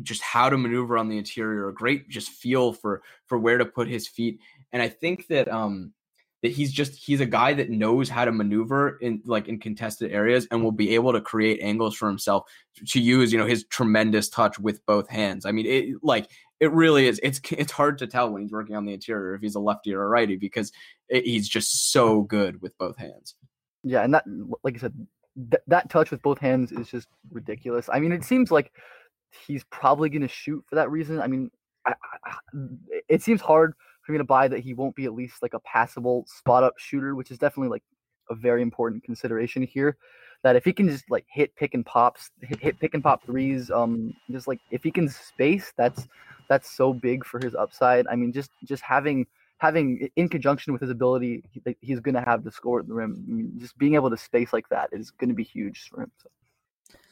[0.02, 3.64] just how to maneuver on the interior, a great just feel for for where to
[3.64, 4.38] put his feet.
[4.72, 5.94] And I think that um
[6.42, 10.12] that he's just he's a guy that knows how to maneuver in like in contested
[10.12, 12.44] areas and will be able to create angles for himself
[12.86, 16.28] to use you know his tremendous touch with both hands i mean it like
[16.60, 19.40] it really is it's it's hard to tell when he's working on the interior if
[19.40, 20.72] he's a lefty or a righty because
[21.08, 23.34] it, he's just so good with both hands.
[23.82, 24.24] Yeah and that
[24.64, 24.94] like i said
[25.50, 27.88] th- that touch with both hands is just ridiculous.
[27.92, 28.72] I mean it seems like
[29.46, 31.20] he's probably going to shoot for that reason.
[31.20, 31.50] I mean
[31.86, 32.58] I, I,
[33.08, 35.60] it seems hard for me to buy that he won't be at least like a
[35.60, 37.82] passable spot up shooter, which is definitely like
[38.30, 39.96] a very important consideration here.
[40.42, 43.24] That if he can just like hit pick and pops, hit, hit pick and pop
[43.24, 46.06] threes, um, just like if he can space, that's
[46.48, 48.06] that's so big for his upside.
[48.06, 49.26] I mean, just just having
[49.58, 52.94] having in conjunction with his ability, he, he's going to have the score at the
[52.94, 53.24] rim.
[53.28, 56.02] I mean, just being able to space like that is going to be huge for
[56.02, 56.10] him.
[56.22, 56.28] So.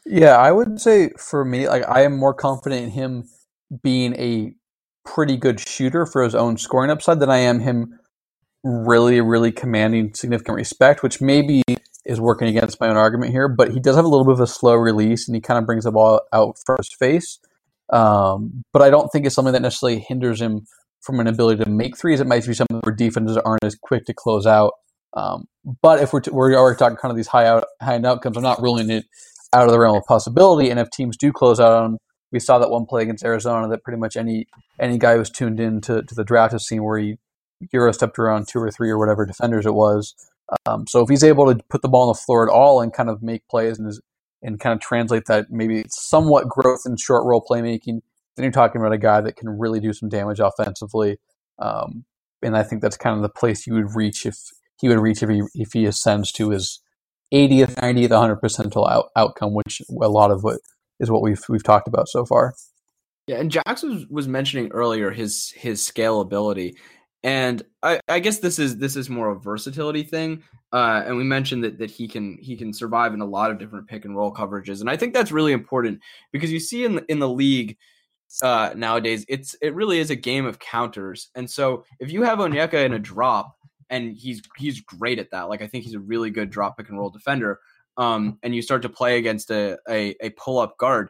[0.06, 3.28] Yeah, I would say for me, like I am more confident in him
[3.82, 4.54] being a
[5.04, 7.98] pretty good shooter for his own scoring upside than I am him
[8.62, 11.62] really, really commanding significant respect, which maybe
[12.04, 13.48] is working against my own argument here.
[13.48, 15.66] But he does have a little bit of a slow release, and he kind of
[15.66, 17.38] brings the ball out his face.
[17.90, 20.66] Um, but I don't think it's something that necessarily hinders him
[21.02, 22.20] from an ability to make threes.
[22.20, 24.72] It might be something where defenses aren't as quick to close out.
[25.12, 25.46] Um,
[25.82, 28.36] but if we're, t- we're already talking kind of these high out high end outcomes,
[28.36, 29.04] I'm not ruling it
[29.52, 30.70] out of the realm of possibility.
[30.70, 31.98] And if teams do close out on
[32.34, 34.48] we saw that one play against Arizona that pretty much any
[34.80, 37.16] any guy who's tuned in to, to the draft has seen where he
[37.72, 40.14] Euro stepped around two or three or whatever defenders it was.
[40.66, 42.92] Um, so if he's able to put the ball on the floor at all and
[42.92, 43.92] kind of make plays and
[44.42, 48.00] and kind of translate that maybe somewhat growth in short roll playmaking,
[48.36, 51.18] then you're talking about a guy that can really do some damage offensively.
[51.58, 52.04] Um,
[52.42, 54.36] and I think that's kind of the place you would reach if
[54.80, 56.80] he would reach if he if he ascends to his
[57.32, 60.60] 80th, 90th, 100 percentile out, outcome, which a lot of what
[61.00, 62.54] is what we've we've talked about so far.
[63.26, 66.74] Yeah, and Jackson was, was mentioning earlier his his scalability,
[67.24, 70.42] and I, I guess this is this is more a versatility thing.
[70.72, 73.58] Uh, and we mentioned that that he can he can survive in a lot of
[73.58, 76.96] different pick and roll coverages, and I think that's really important because you see in
[76.96, 77.78] the, in the league
[78.42, 82.38] uh, nowadays it's it really is a game of counters, and so if you have
[82.38, 83.56] Onyeka in a drop,
[83.88, 85.48] and he's he's great at that.
[85.48, 87.60] Like I think he's a really good drop pick and roll defender.
[87.96, 91.08] Um, and you start to play against a a, a pull up guard.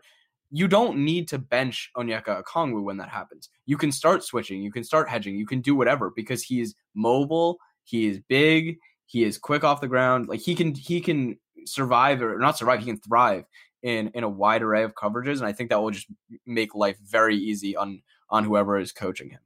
[0.56, 3.48] You don't need to bench Onyeka Okongwu when that happens.
[3.66, 7.58] You can start switching, you can start hedging, you can do whatever because he's mobile,
[7.82, 10.28] he is big, he is quick off the ground.
[10.28, 13.46] Like he can he can survive or not survive, he can thrive
[13.82, 16.06] in in a wide array of coverages, and I think that will just
[16.46, 19.40] make life very easy on on whoever is coaching him.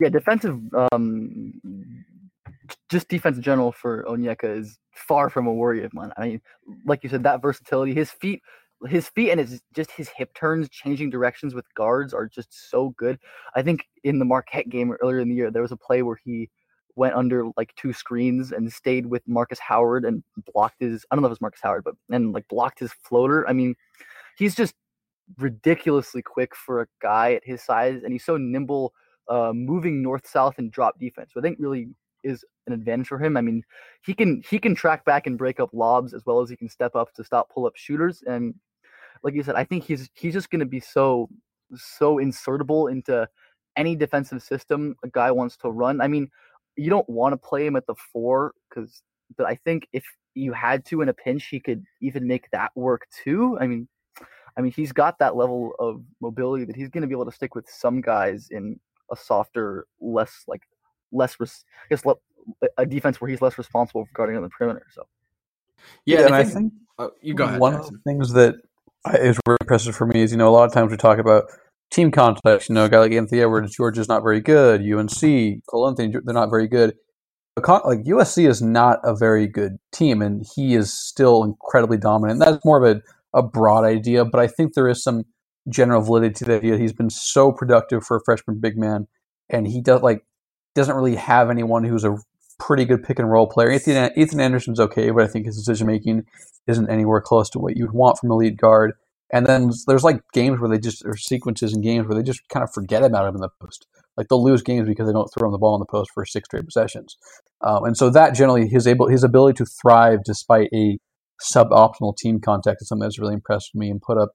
[0.00, 0.58] Yeah, defensive,
[0.92, 1.52] um,
[2.88, 6.12] just defense in general for Onyeka is far from a worry of mine.
[6.16, 6.40] I mean,
[6.86, 8.40] like you said, that versatility, his feet,
[8.88, 12.90] his feet, and his just his hip turns, changing directions with guards are just so
[12.90, 13.18] good.
[13.54, 16.18] I think in the Marquette game earlier in the year, there was a play where
[16.24, 16.50] he
[16.96, 21.22] went under like two screens and stayed with Marcus Howard and blocked his I don't
[21.22, 23.48] know if it was Marcus Howard, but and like blocked his floater.
[23.48, 23.74] I mean,
[24.36, 24.74] he's just
[25.38, 28.92] ridiculously quick for a guy at his size, and he's so nimble,
[29.28, 31.30] uh, moving north south and drop defense.
[31.34, 31.88] So I think really
[32.22, 33.36] is an advantage for him.
[33.36, 33.62] I mean,
[34.02, 36.68] he can he can track back and break up lobs as well as he can
[36.68, 38.22] step up to stop pull up shooters.
[38.26, 38.54] And
[39.22, 41.28] like you said, I think he's he's just going to be so
[41.74, 43.28] so insertable into
[43.76, 46.00] any defensive system a guy wants to run.
[46.00, 46.28] I mean,
[46.76, 49.02] you don't want to play him at the four because,
[49.36, 50.04] but I think if
[50.34, 53.58] you had to in a pinch, he could even make that work too.
[53.60, 53.88] I mean,
[54.56, 57.32] I mean, he's got that level of mobility that he's going to be able to
[57.32, 58.78] stick with some guys in
[59.10, 60.62] a softer, less like
[61.12, 62.02] less, res- I guess,
[62.78, 64.86] a defense where he's less responsible for guarding on the perimeter.
[64.92, 65.06] So,
[66.04, 67.60] yeah, Yeah, and and I I think, think oh, you go ahead.
[67.60, 68.56] One of the things that
[69.04, 71.18] I- is really impressive for me is, you know, a lot of times we talk
[71.18, 71.44] about
[71.90, 72.68] team context.
[72.68, 74.82] You know, a guy like Anthony Edwards, Georgia's not very good.
[74.82, 76.94] UNC, Cole they're not very good.
[77.60, 82.40] Con- like USC is not a very good team, and he is still incredibly dominant.
[82.40, 83.02] That's more of a,
[83.38, 85.24] a broad idea, but I think there is some
[85.68, 86.78] general validity to the idea.
[86.78, 89.08] He's been so productive for a freshman big man,
[89.50, 90.24] and he does like
[90.74, 92.16] doesn't really have anyone who's a
[92.60, 93.70] pretty good pick and roll player.
[93.70, 96.24] Ethan, Ethan Anderson's okay, but I think his decision making
[96.66, 98.92] isn't anywhere close to what you'd want from a lead guard.
[99.32, 102.48] And then there's like games where they just or sequences and games where they just
[102.48, 103.86] kind of forget about him in the post.
[104.16, 106.24] Like they'll lose games because they don't throw him the ball in the post for
[106.26, 107.16] six straight possessions.
[107.62, 110.98] Um, and so that generally his able his ability to thrive despite a
[111.40, 114.30] suboptimal team context is something that's really impressed me and put up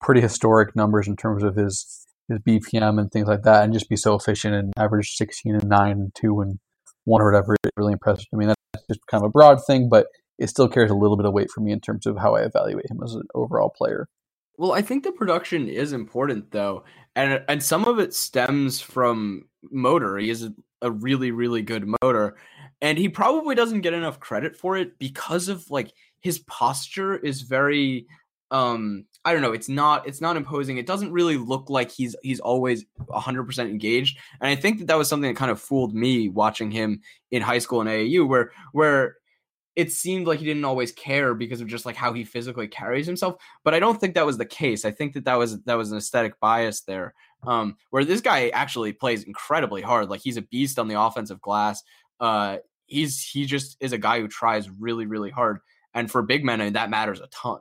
[0.00, 3.88] pretty historic numbers in terms of his his BPM and things like that, and just
[3.88, 6.58] be so efficient and average 16 and 9 and 2 and
[7.06, 7.56] 1 or whatever.
[7.64, 8.36] It really impressed me.
[8.36, 10.06] I mean, that's just kind of a broad thing, but
[10.38, 12.42] it still carries a little bit of weight for me in terms of how I
[12.42, 14.06] evaluate him as an overall player.
[14.58, 19.48] Well, I think the production is important though, and and some of it stems from
[19.70, 20.18] motor.
[20.18, 20.48] He is
[20.82, 22.36] a really really good motor,
[22.80, 27.42] and he probably doesn't get enough credit for it because of like his posture is
[27.42, 28.06] very
[28.50, 30.76] um I don't know, it's not it's not imposing.
[30.76, 34.18] It doesn't really look like he's he's always 100% engaged.
[34.40, 37.42] And I think that that was something that kind of fooled me watching him in
[37.42, 39.16] high school and AAU where where
[39.76, 43.06] it seemed like he didn't always care because of just like how he physically carries
[43.06, 45.74] himself but i don't think that was the case i think that that was that
[45.74, 47.14] was an aesthetic bias there
[47.46, 51.40] um where this guy actually plays incredibly hard like he's a beast on the offensive
[51.40, 51.82] glass
[52.20, 52.56] uh
[52.86, 55.58] he's he just is a guy who tries really really hard
[55.94, 57.60] and for big men I mean, that matters a ton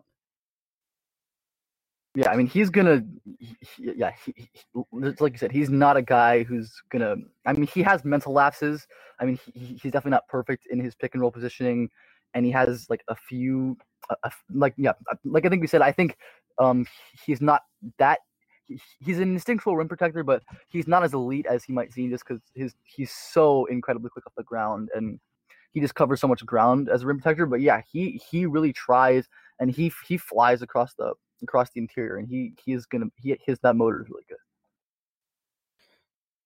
[2.15, 3.04] yeah, I mean, he's gonna,
[3.39, 7.15] he- yeah, he, he- like you said, he's not a guy who's gonna.
[7.45, 8.88] I mean, he has mental lapses.
[9.19, 11.89] I mean, he, he- he's definitely not perfect in his pick and roll positioning,
[12.34, 13.78] and he has like a few,
[14.54, 15.82] like yeah, uh, like I think we said.
[15.82, 16.17] I think
[16.60, 16.86] um
[17.25, 17.63] he's not
[17.99, 18.19] that.
[18.99, 22.25] He's an instinctual rim protector, but he's not as elite as he might seem, just
[22.28, 25.19] because his he's so incredibly quick off the ground, and
[25.73, 27.45] he just covers so much ground as a rim protector.
[27.45, 29.28] But yeah, he he really tries,
[29.60, 33.37] and he he flies across the across the interior, and he he is gonna he
[33.45, 34.37] his that motor is really good.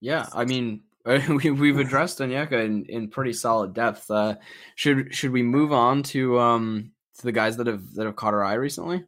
[0.01, 4.35] yeah i mean we, we've addressed Onyeka in, in pretty solid depth uh
[4.75, 8.33] should should we move on to um to the guys that have that have caught
[8.33, 9.03] our eye recently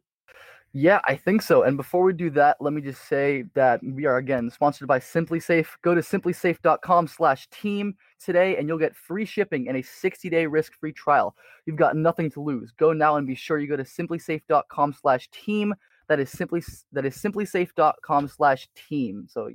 [0.74, 1.64] Yeah, I think so.
[1.64, 5.00] And before we do that, let me just say that we are again sponsored by
[5.00, 5.66] SimpliSafe.
[5.82, 11.36] Go to simplisafe.com/team today, and you'll get free shipping and a 60-day risk-free trial.
[11.66, 12.72] You've got nothing to lose.
[12.72, 15.74] Go now and be sure you go to simplisafe.com/team.
[16.08, 19.26] That is simply that is simplisafe.com/team.
[19.28, 19.50] So,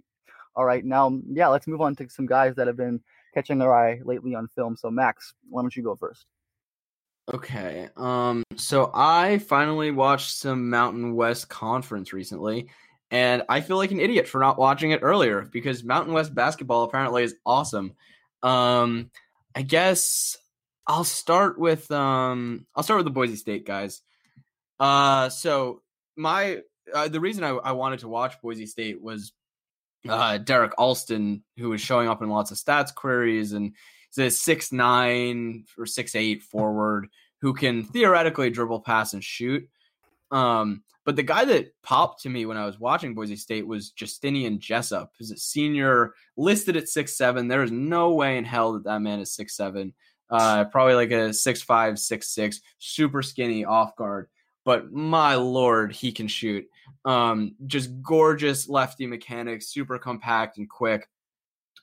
[0.55, 3.01] all right, now yeah, let's move on to some guys that have been
[3.33, 4.77] catching our eye lately on film.
[4.77, 6.27] So, Max, why don't you go first?
[7.33, 7.89] Okay.
[7.97, 12.69] Um so I finally watched some Mountain West Conference recently
[13.11, 16.83] and I feel like an idiot for not watching it earlier because Mountain West basketball
[16.83, 17.93] apparently is awesome.
[18.43, 19.11] Um
[19.53, 20.37] I guess
[20.85, 24.01] I'll start with um I'll start with the Boise State guys.
[24.79, 25.81] Uh so
[26.15, 26.61] my
[26.93, 29.33] uh, the reason I, I wanted to watch Boise State was
[30.07, 33.73] uh Derrick Alston who was showing up in lots of stats queries and
[34.15, 37.07] he's a six nine or six eight forward
[37.41, 39.67] who can theoretically dribble, pass, and shoot.
[40.31, 43.91] Um, but the guy that popped to me when I was watching Boise State was
[43.91, 45.13] Justinian Jessup.
[45.17, 47.47] He's a senior listed at six seven.
[47.47, 49.93] There is no way in hell that that man is six seven.
[50.29, 54.27] Uh, probably like a six five, six six, super skinny off guard.
[54.65, 56.67] But my lord, he can shoot.
[57.05, 61.07] Um, just gorgeous lefty mechanics, super compact and quick.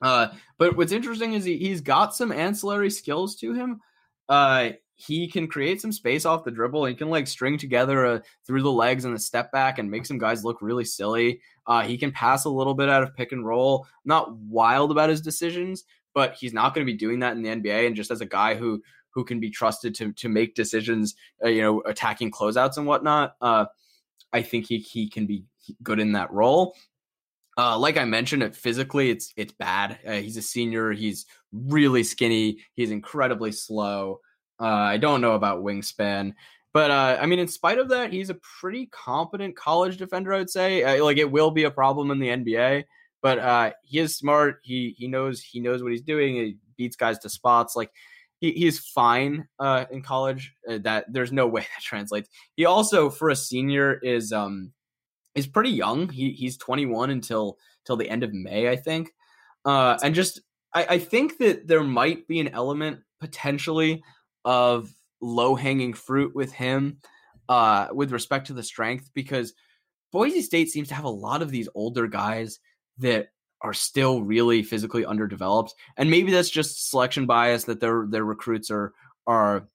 [0.02, 0.28] Uh,
[0.58, 3.80] but what's interesting is he, he's got some ancillary skills to him.
[4.28, 6.84] Uh, he can create some space off the dribble.
[6.84, 10.06] He can like string together a through the legs and a step back and make
[10.06, 11.40] some guys look really silly.
[11.66, 13.86] Uh, he can pass a little bit out of pick and roll.
[14.04, 17.48] Not wild about his decisions, but he's not going to be doing that in the
[17.48, 17.86] NBA.
[17.86, 21.48] And just as a guy who who can be trusted to to make decisions, uh,
[21.48, 23.66] you know, attacking closeouts and whatnot, uh,
[24.32, 25.44] I think he he can be
[25.82, 26.76] good in that role.
[27.56, 29.98] Uh, like I mentioned, it physically it's it's bad.
[30.06, 30.92] Uh, he's a senior.
[30.92, 32.58] He's really skinny.
[32.74, 34.20] He's incredibly slow.
[34.60, 36.34] Uh, I don't know about wingspan,
[36.72, 40.32] but uh, I mean, in spite of that, he's a pretty competent college defender.
[40.32, 40.82] I would say.
[40.82, 42.84] Uh, like it will be a problem in the NBA,
[43.22, 44.58] but uh, he is smart.
[44.64, 46.34] He he knows he knows what he's doing.
[46.34, 47.76] He beats guys to spots.
[47.76, 47.92] Like
[48.40, 49.46] he, he's fine
[49.90, 50.56] in college.
[50.66, 52.28] That there's no way that translates.
[52.56, 54.72] He also, for a senior, is um
[55.34, 56.08] is pretty young.
[56.08, 59.12] He he's 21 until till the end of May, I think.
[59.64, 60.40] Uh, and just
[60.72, 64.02] I, I think that there might be an element potentially
[64.44, 66.98] of low hanging fruit with him
[67.48, 69.54] uh, with respect to the strength because
[70.12, 72.60] Boise State seems to have a lot of these older guys
[72.98, 73.28] that
[73.60, 78.70] are still really physically underdeveloped, and maybe that's just selection bias that their their recruits
[78.70, 78.92] are
[79.26, 79.68] are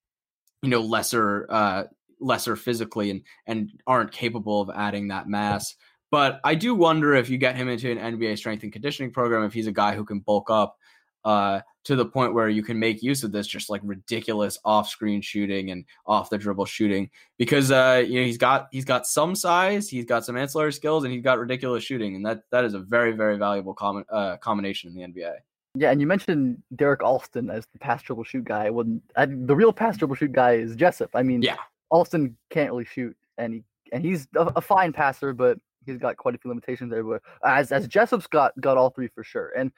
[0.62, 1.84] you know lesser uh,
[2.19, 5.75] lesser physically and and aren't capable of adding that mass.
[6.12, 9.43] But I do wonder if you get him into an NBA strength and conditioning program,
[9.43, 10.75] if he's a guy who can bulk up
[11.23, 15.21] uh, to the point where you can make use of this just like ridiculous off-screen
[15.21, 19.36] shooting and off the dribble shooting because uh, you know he's got he's got some
[19.36, 22.73] size, he's got some ancillary skills, and he's got ridiculous shooting, and that that is
[22.73, 25.36] a very very valuable com- uh, combination in the NBA.
[25.75, 28.69] Yeah, and you mentioned Derrick Alston as the pass dribble shoot guy.
[28.69, 31.12] When the real pass dribble shoot guy is Jessup.
[31.13, 31.58] I mean, yeah,
[31.89, 36.17] Alston can't really shoot, and he and he's a, a fine passer, but he's got
[36.17, 37.04] quite a few limitations there.
[37.04, 39.52] But as as Jessup's got got all three for sure.
[39.58, 39.71] And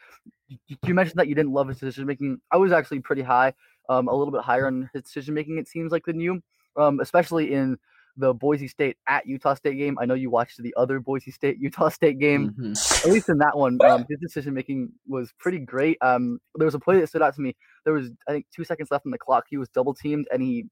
[0.86, 2.40] you mentioned that you didn't love his decision making.
[2.52, 3.54] I was actually pretty high,
[3.90, 5.58] um, a little bit higher on his decision making.
[5.58, 6.42] It seems like than you,
[6.78, 7.78] um, especially in
[8.18, 9.98] the Boise State at Utah State game.
[10.00, 12.50] I know you watched the other Boise State Utah State game.
[12.50, 13.08] Mm-hmm.
[13.08, 15.98] At least in that one, um, his decision making was pretty great.
[16.02, 17.56] Um, there was a play that stood out to me.
[17.86, 19.46] There was I think two seconds left on the clock.
[19.50, 20.66] He was double teamed and he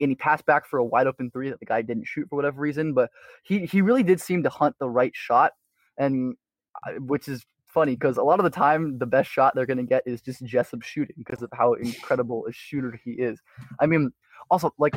[0.00, 2.36] and he passed back for a wide open three that the guy didn't shoot for
[2.36, 2.94] whatever reason.
[2.94, 3.10] But
[3.42, 5.52] he he really did seem to hunt the right shot,
[5.96, 6.36] and
[6.98, 9.82] which is funny because a lot of the time the best shot they're going to
[9.82, 13.40] get is just Jessup shooting because of how incredible a shooter he is.
[13.80, 14.12] I mean,
[14.50, 14.94] also like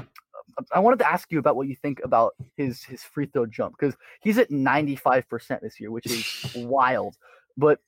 [0.71, 3.75] I wanted to ask you about what you think about his his free throw jump
[3.79, 7.17] because he's at 95% this year, which is wild.
[7.57, 7.79] But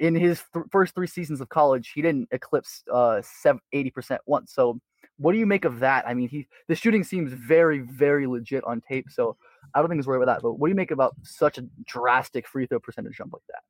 [0.00, 4.52] in his th- first three seasons of college, he didn't eclipse uh 80% once.
[4.54, 4.80] So
[5.22, 6.06] what do you make of that?
[6.06, 9.36] I mean, he the shooting seems very, very legit on tape, so
[9.74, 10.42] I don't think he's worried about that.
[10.42, 13.62] But what do you make about such a drastic free throw percentage jump like that?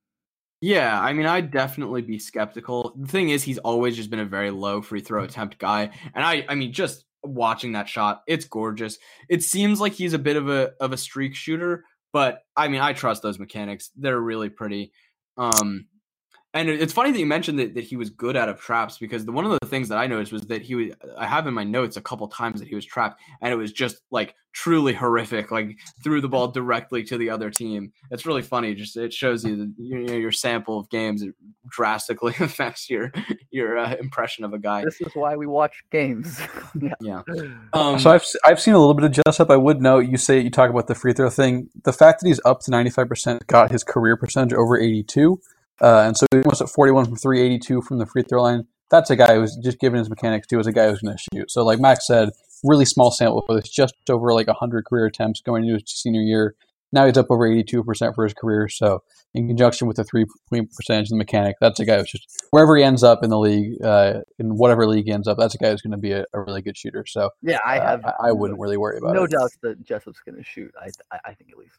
[0.61, 2.95] Yeah, I mean, I'd definitely be skeptical.
[2.97, 6.25] The thing is, he's always just been a very low free throw attempt guy, and
[6.25, 8.99] I, I mean, just watching that shot, it's gorgeous.
[9.29, 12.81] It seems like he's a bit of a of a streak shooter, but I mean,
[12.81, 14.93] I trust those mechanics; they're really pretty.
[15.37, 15.87] Um,
[16.55, 19.25] and it's funny that you mentioned that, that he was good out of traps because
[19.25, 21.55] the one of the things that I noticed was that he was I have in
[21.55, 24.93] my notes a couple times that he was trapped and it was just like truly
[24.93, 27.93] horrific like threw the ball directly to the other team.
[28.11, 31.35] It's really funny just it shows you that you know, your sample of games it
[31.71, 33.13] drastically affects your
[33.51, 34.85] your uh, impression of a guy.
[34.85, 36.39] This is why we watch games.
[36.81, 36.95] yeah.
[37.01, 37.23] yeah.
[37.75, 39.51] Um, so I've I've seen a little bit of Jessup.
[39.51, 41.71] I would note you say you talk about the free throw thing.
[41.85, 45.41] The fact that he's up to 95% got his career percentage over 82
[45.83, 48.65] uh, and so he was at 41 from 382 from the free throw line.
[48.91, 51.25] That's a guy who's just given his mechanics to as a guy who's going to
[51.35, 51.51] shoot.
[51.51, 52.31] So, like Max said,
[52.63, 56.21] really small sample, but it's just over like 100 career attempts going into his senior
[56.21, 56.55] year.
[56.93, 58.69] Now he's up over 82% for his career.
[58.69, 59.03] So,
[59.35, 62.29] in conjunction with the three point percentage of the mechanic, that's a guy who's just
[62.51, 65.55] wherever he ends up in the league, uh, in whatever league he ends up, that's
[65.55, 67.07] a guy who's going to be a, a, really good shooter.
[67.09, 68.05] So, yeah, I have.
[68.05, 69.31] Uh, I, I, wouldn't really worry about no it.
[69.33, 70.71] No doubt that Jessup's going to shoot.
[70.79, 70.91] I,
[71.25, 71.79] I think at least.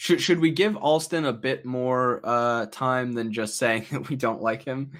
[0.00, 4.16] Should should we give Alston a bit more uh, time than just saying that we
[4.16, 4.92] don't like him?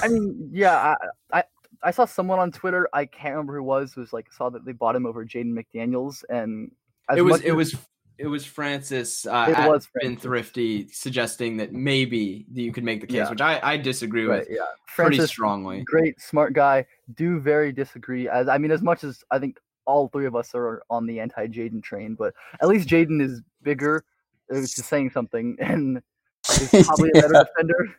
[0.00, 0.94] I mean, yeah,
[1.32, 1.44] I, I
[1.82, 2.88] I saw someone on Twitter.
[2.92, 3.96] I can't remember who it was.
[3.96, 6.70] Was like saw that they bought him over Jaden McDaniels, and
[7.16, 7.74] it was it was
[8.18, 13.08] it was Francis uh, It was been thrifty suggesting that maybe you could make the
[13.08, 13.30] case, Yeah.
[13.30, 14.58] which I, I disagree Right, with yeah.
[14.86, 15.82] pretty Francis, strongly.
[15.82, 16.86] great, smart guy.
[17.16, 18.28] Do very disagree.
[18.28, 21.18] As I mean, as much as I think all three of us are on the
[21.18, 22.32] anti Jaden train, but
[22.62, 24.04] at least Jaden is bigger.
[24.48, 26.02] It's just saying something, and
[26.50, 27.96] is probably a better defender.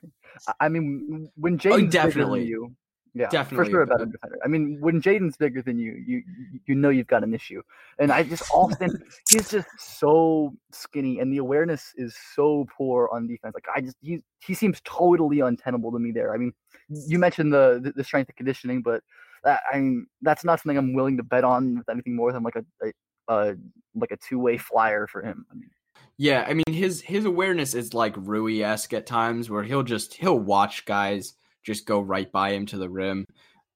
[0.60, 2.40] I- mean, when Jaden's bigger Oh, definitely.
[2.42, 2.76] than you,
[3.14, 4.38] yeah, Definitely for sure a better defender.
[4.46, 6.24] I mean, when Jaden's bigger than you, you
[6.68, 7.64] you know you've got an issue.
[7.98, 8.92] And I just Alston,
[9.32, 13.56] he's just so skinny, and the awareness is so poor on defense.
[13.56, 16.32] Like I just he he seems totally untenable to me there.
[16.32, 16.54] I mean,
[16.90, 19.02] you mentioned the the, the strength and conditioning, but
[19.44, 22.44] that, I mean that's not something I'm willing to bet on with anything more than
[22.44, 22.92] like a, a
[23.32, 23.54] uh
[23.96, 25.44] like a two way flyer for him.
[25.52, 25.72] I mean,
[26.18, 30.16] Yeah, I mean his his awareness is like Rui esque at times, where he'll just
[30.16, 31.34] he'll watch guys
[31.64, 33.26] just go right by him to the rim.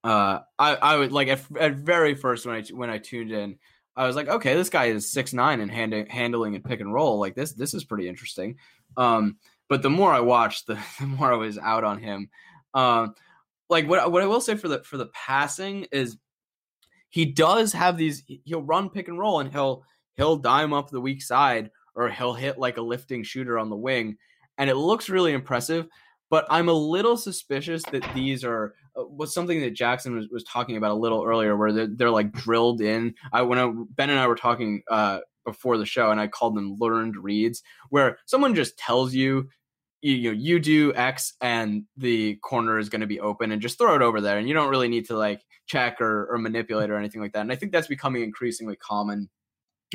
[0.03, 3.57] Uh, I I would like at, at very first when I when I tuned in,
[3.95, 6.93] I was like, okay, this guy is six nine and hand, handling and pick and
[6.93, 7.53] roll like this.
[7.53, 8.57] This is pretty interesting.
[8.97, 9.37] Um,
[9.69, 12.29] but the more I watched, the, the more I was out on him.
[12.73, 13.13] Um,
[13.69, 16.17] like what what I will say for the for the passing is
[17.09, 18.23] he does have these.
[18.45, 19.83] He'll run pick and roll and he'll
[20.15, 21.69] he'll dime up the weak side
[22.01, 24.17] or he'll hit like a lifting shooter on the wing,
[24.57, 25.87] and it looks really impressive.
[26.29, 30.43] But I'm a little suspicious that these are uh, was something that Jackson was, was
[30.45, 33.13] talking about a little earlier, where they're, they're like drilled in.
[33.33, 36.55] I when I, Ben and I were talking uh, before the show, and I called
[36.55, 39.49] them learned reads, where someone just tells you.
[40.03, 43.61] You, you know, you do X and the corner is going to be open and
[43.61, 46.39] just throw it over there and you don't really need to like check or, or
[46.39, 47.41] manipulate or anything like that.
[47.41, 49.29] And I think that's becoming increasingly common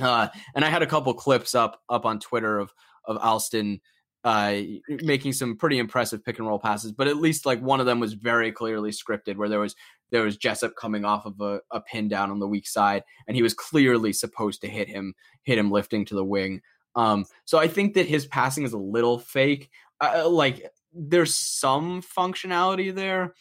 [0.00, 2.72] uh, and I had a couple clips up up on Twitter of
[3.04, 3.80] of Alston
[4.26, 7.86] uh, making some pretty impressive pick and roll passes, but at least like one of
[7.86, 9.76] them was very clearly scripted, where there was
[10.10, 13.36] there was Jessup coming off of a, a pin down on the weak side, and
[13.36, 16.60] he was clearly supposed to hit him hit him lifting to the wing.
[16.96, 19.70] Um, so I think that his passing is a little fake.
[20.00, 23.32] Uh, like there's some functionality there,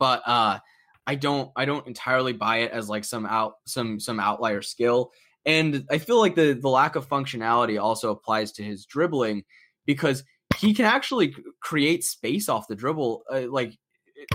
[0.00, 0.58] but uh,
[1.06, 5.12] I don't I don't entirely buy it as like some out some some outlier skill.
[5.44, 9.44] And I feel like the the lack of functionality also applies to his dribbling
[9.86, 10.24] because
[10.58, 13.76] he can actually create space off the dribble, uh, like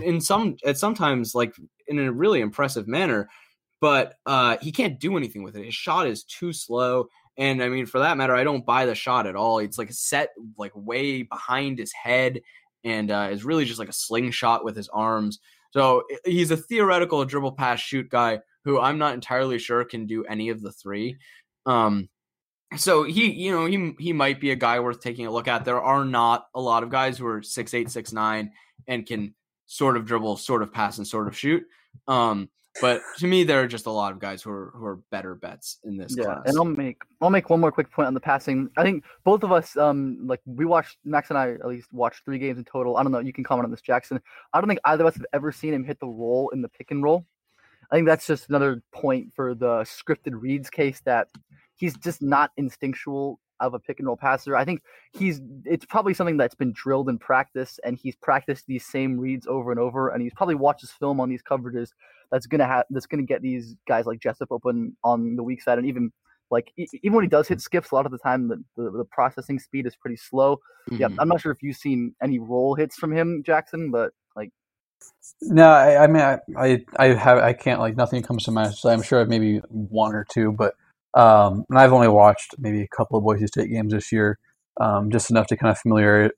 [0.03, 1.55] in some at sometimes like
[1.87, 3.29] in a really impressive manner.
[3.79, 5.65] But uh, he can't do anything with it.
[5.65, 7.09] His shot is too slow.
[7.37, 9.59] And I mean, for that matter, I don't buy the shot at all.
[9.59, 12.41] It's like set like way behind his head,
[12.83, 15.39] and uh, is really just like a slingshot with his arms.
[15.71, 20.25] So he's a theoretical dribble pass shoot guy who I'm not entirely sure can do
[20.25, 21.17] any of the three.
[21.65, 22.09] Um,
[22.75, 25.63] so he, you know, he he might be a guy worth taking a look at.
[25.63, 28.51] There are not a lot of guys who are six eight, six nine,
[28.85, 29.33] and can
[29.67, 31.63] sort of dribble, sort of pass, and sort of shoot.
[32.09, 32.49] Um,
[32.81, 35.33] but to me, there are just a lot of guys who are who are better
[35.33, 36.41] bets in this yeah, class.
[36.45, 38.69] and I'll make I'll make one more quick point on the passing.
[38.75, 42.25] I think both of us, um, like we watched Max and I at least watched
[42.25, 42.97] three games in total.
[42.97, 43.19] I don't know.
[43.19, 44.19] You can comment on this, Jackson.
[44.51, 46.69] I don't think either of us have ever seen him hit the roll in the
[46.69, 47.25] pick and roll.
[47.91, 51.27] I think that's just another point for the scripted reads case that
[51.75, 54.55] he's just not instinctual of a pick and roll passer.
[54.55, 54.83] I think
[55.13, 59.47] he's it's probably something that's been drilled in practice and he's practiced these same reads
[59.47, 61.89] over and over and he's probably watched his film on these coverages
[62.31, 65.79] that's gonna have that's gonna get these guys like Jessup open on the weak side
[65.79, 66.11] and even
[66.51, 69.05] like even when he does hit skips a lot of the time the, the, the
[69.05, 70.59] processing speed is pretty slow.
[70.91, 71.15] Yeah, Mhm.
[71.19, 74.13] I'm not sure if you've seen any roll hits from him, Jackson, but
[75.41, 78.75] No, I, I mean, I, I, I have, I can't like nothing comes to mind.
[78.75, 80.75] So I'm sure I've maybe one or two, but
[81.13, 84.39] um, and I've only watched maybe a couple of Boise State games this year,
[84.81, 86.31] um, just enough to kind of familiar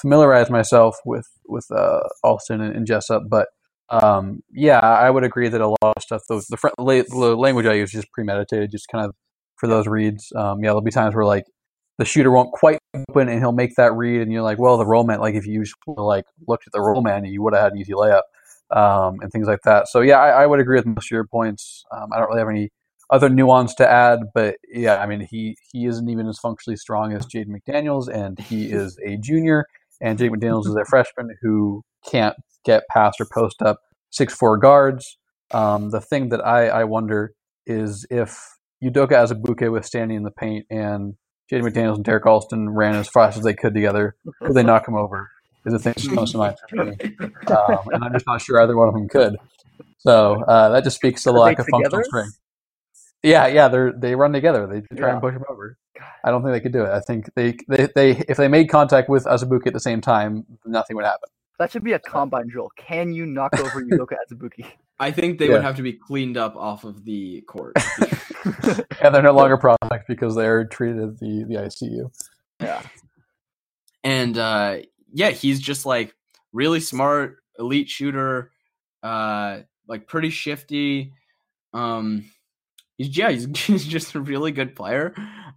[0.00, 3.24] familiarize myself with with uh, Alston and, and Jessup.
[3.28, 3.48] But
[3.90, 7.36] um, yeah, I would agree that a lot of stuff, those the, fr- la- the
[7.36, 9.14] language I use is just premeditated, just kind of
[9.58, 10.32] for those reads.
[10.36, 11.44] Um, yeah, there'll be times where like
[11.98, 14.86] the shooter won't quite open and he'll make that read and you're like, well, the
[14.86, 17.62] roll man, like if you just like looked at the roll man, you would have
[17.62, 18.22] had an easy layup
[18.70, 19.88] um, and things like that.
[19.88, 21.84] So yeah, I, I would agree with most of your points.
[21.92, 22.70] Um, I don't really have any
[23.10, 27.12] other nuance to add, but yeah, I mean he he isn't even as functionally strong
[27.12, 29.66] as Jaden McDaniels, and he is a junior,
[30.00, 33.80] and Jaden McDaniels is a freshman who can't get past or post up
[34.10, 35.16] six four guards.
[35.52, 37.32] Um, the thing that I, I wonder
[37.66, 38.38] is if
[38.82, 41.14] Udoka Azubuike was standing in the paint and
[41.50, 44.86] Jaden McDaniels and Derrick Alston ran as fast as they could together, could they knock
[44.86, 45.30] him over?
[45.66, 46.96] Is the thing that comes to mind for me.
[47.48, 49.36] Um, and I'm just not sure either one of them could.
[49.98, 52.04] So uh, that just speaks to the Are lack they of functional together?
[52.04, 52.38] strength.
[53.22, 54.66] Yeah, yeah, they they run together.
[54.66, 55.12] They try Yeah.
[55.14, 55.76] and push him over.
[56.24, 56.90] I don't think they could do it.
[56.90, 60.46] I think they, they, they if they made contact with Azubuike at the same time,
[60.64, 61.28] nothing would happen.
[61.58, 62.70] that should be a combine drill.
[62.78, 64.64] Can you knock over Udoka Azubuike?
[64.98, 65.54] I think they Yeah.
[65.54, 67.74] would have to be cleaned up off of the court.
[69.02, 72.10] and they're no longer prospects because they're treated at the the ICU.
[72.60, 72.82] Yeah.
[74.04, 74.76] and uh
[75.12, 76.14] yeah he's just like
[76.52, 78.50] really smart elite shooter
[79.02, 81.14] uh like pretty shifty
[81.72, 82.24] um
[82.98, 85.14] he's yeah he's, he's just a really good player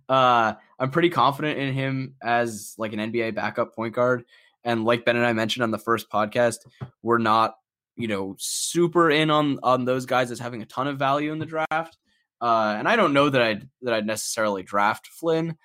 [0.07, 4.23] uh i'm pretty confident in him as like an nba backup point guard
[4.63, 6.59] and like ben and i mentioned on the first podcast
[7.01, 7.55] we're not
[7.97, 11.39] you know super in on on those guys as having a ton of value in
[11.39, 11.97] the draft
[12.43, 15.55] uh and i don't know that i'd that i'd necessarily draft flynn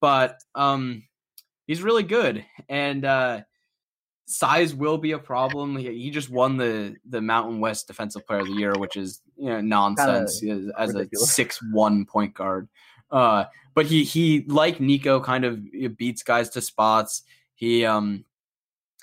[0.00, 1.02] but um
[1.66, 2.44] he's really good.
[2.68, 3.40] And uh
[4.28, 5.76] size will be a problem.
[5.76, 9.20] He, he just won the the mountain west defensive player of the year which is
[9.36, 10.42] you know nonsense.
[10.44, 12.68] As, as a six one point guard.
[13.10, 15.60] Uh but he he like nico kind of
[15.96, 17.22] beats guys to spots.
[17.54, 18.24] He um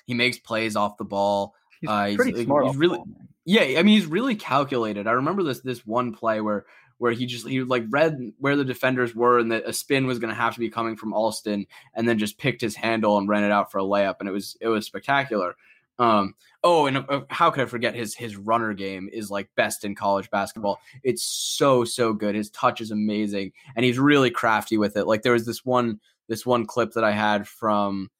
[0.06, 1.54] he makes plays off the ball.
[1.80, 2.72] He's Uh, he's- pretty he's smart.
[2.72, 3.08] the really- ball,
[3.46, 5.06] yeah, I mean he's really calculated.
[5.06, 6.64] I remember this this one play where
[6.98, 10.18] where he just he like read where the defenders were and that a spin was
[10.18, 13.28] going to have to be coming from Alston, and then just picked his handle and
[13.28, 15.56] ran it out for a layup, and it was it was spectacular.
[15.98, 16.34] Um,
[16.64, 19.94] oh, and uh, how could I forget his his runner game is like best in
[19.94, 20.80] college basketball.
[21.02, 22.34] It's so so good.
[22.34, 25.06] His touch is amazing, and he's really crafty with it.
[25.06, 28.10] Like there was this one this one clip that I had from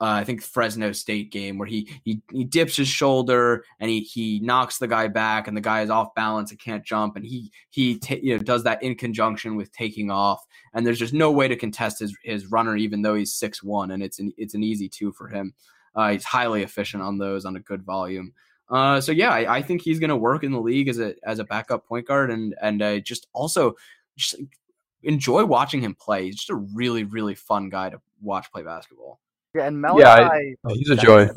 [0.00, 4.00] uh, I think Fresno State game where he he he dips his shoulder and he
[4.00, 7.26] he knocks the guy back and the guy is off balance and can't jump and
[7.26, 11.12] he he ta- you know does that in conjunction with taking off and there's just
[11.12, 14.32] no way to contest his his runner even though he's six one and it's an
[14.36, 15.52] it's an easy two for him.
[15.96, 18.32] Uh, he's highly efficient on those on a good volume.
[18.70, 21.14] Uh, so yeah, I, I think he's going to work in the league as a
[21.24, 23.74] as a backup point guard and and uh, just also
[24.16, 24.36] just
[25.02, 26.26] enjoy watching him play.
[26.26, 29.18] He's just a really really fun guy to watch play basketball.
[29.54, 30.00] Yeah, and Malachi.
[30.02, 31.28] Yeah, I- Oh, he's a joy.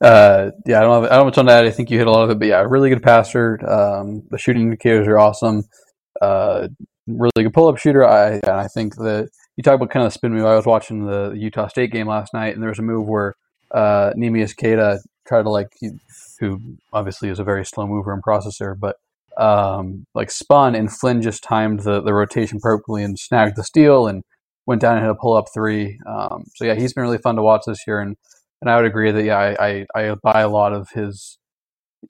[0.00, 1.64] Uh, yeah, I don't have I don't have much on that.
[1.64, 3.58] I think you hit a lot of it, but yeah, really good passer.
[3.68, 5.64] Um, the shooting indicators are awesome.
[6.20, 6.68] Uh,
[7.06, 8.04] really good pull up shooter.
[8.04, 10.46] I and I think that you talk about kind of the spin move.
[10.46, 13.34] I was watching the Utah State game last night, and there was a move where
[13.72, 15.90] uh, Neemias tried to like he,
[16.40, 16.60] who
[16.92, 18.96] obviously is a very slow mover and processor, but
[19.36, 24.06] um, like spun and Flynn just timed the, the rotation perfectly and snagged the steal
[24.08, 24.24] and
[24.68, 25.98] went down and hit a pull up three.
[26.06, 28.16] Um, so yeah, he's been really fun to watch this year, and
[28.60, 31.38] and I would agree that yeah, I, I, I buy a lot of his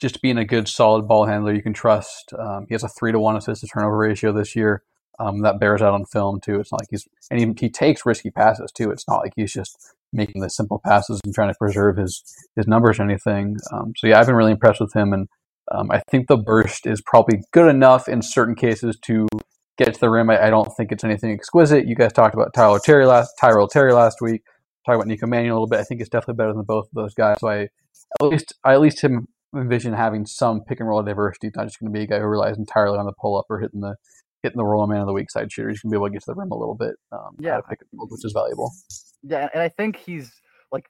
[0.01, 2.35] just being a good solid ball handler you can trust.
[2.39, 4.83] Um, he has a three to one assist to turnover ratio this year.
[5.21, 6.59] Um, that bears out on film too.
[6.61, 8.91] It's not like he's and he, he takes risky passes too.
[8.91, 9.79] It's not like he's just
[10.13, 12.25] making the simple passes and trying to preserve his
[12.57, 13.57] his numbers or anything.
[13.73, 15.29] Um, so yeah, I've been really impressed with him, and
[15.71, 19.29] um, I think the burst is probably good enough in certain cases to
[19.79, 20.29] get to the rim.
[20.31, 21.87] I, I don't think it's anything exquisite.
[21.87, 24.43] You guys talked about Tyler Terry last Tyrell Terry last week.
[24.87, 25.81] Talk about Nico Mannion a little bit.
[25.81, 27.37] I think it's definitely better than both of those guys.
[27.41, 27.69] So I
[28.21, 31.51] at least I at least him envision having some pick and roll diversity.
[31.55, 33.61] Not just going to be a guy who relies entirely on the pull up or
[33.61, 33.97] hitting the
[34.43, 35.69] hitting the roll man of the weak side shooter.
[35.69, 36.95] He's going to be able to get to the rim a little bit.
[37.13, 37.61] Um, Yeah.
[37.69, 38.73] pick and roll, which is valuable.
[39.23, 40.31] Yeah, and I think he's
[40.71, 40.87] like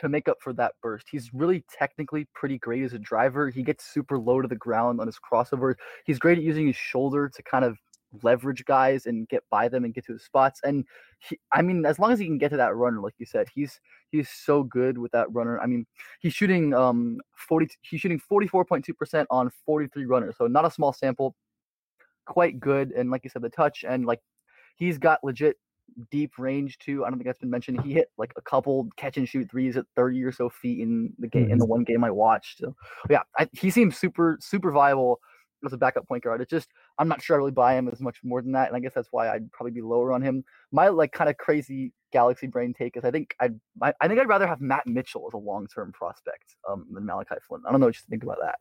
[0.00, 1.06] to make up for that burst.
[1.10, 3.50] He's really technically pretty great as a driver.
[3.50, 5.74] He gets super low to the ground on his crossover.
[6.06, 7.76] He's great at using his shoulder to kind of
[8.22, 10.60] leverage guys and get by them and get to his spots.
[10.64, 10.84] And
[11.18, 13.48] he, I mean, as long as he can get to that runner, like you said,
[13.54, 13.80] he's
[14.10, 15.60] he's so good with that runner.
[15.60, 15.86] I mean,
[16.20, 20.36] he's shooting um 40 he's shooting 44.2% on 43 runners.
[20.38, 21.34] So not a small sample.
[22.26, 24.20] Quite good and like you said the touch and like
[24.76, 25.56] he's got legit
[26.10, 27.04] deep range too.
[27.04, 27.80] I don't think that's been mentioned.
[27.82, 31.12] He hit like a couple catch and shoot threes at 30 or so feet in
[31.18, 32.58] the game in the one game I watched.
[32.58, 32.74] So
[33.08, 35.20] yeah, I, he seems super super viable
[35.64, 36.40] as a backup point guard.
[36.40, 38.76] It's just I'm not sure I really buy him as much more than that, and
[38.76, 40.44] I guess that's why I'd probably be lower on him.
[40.72, 44.20] My like kind of crazy galaxy brain take is I think I'd I, I think
[44.20, 47.62] I'd rather have Matt Mitchell as a long term prospect um, than Malachi Flynn.
[47.66, 48.56] I don't know what you think about that.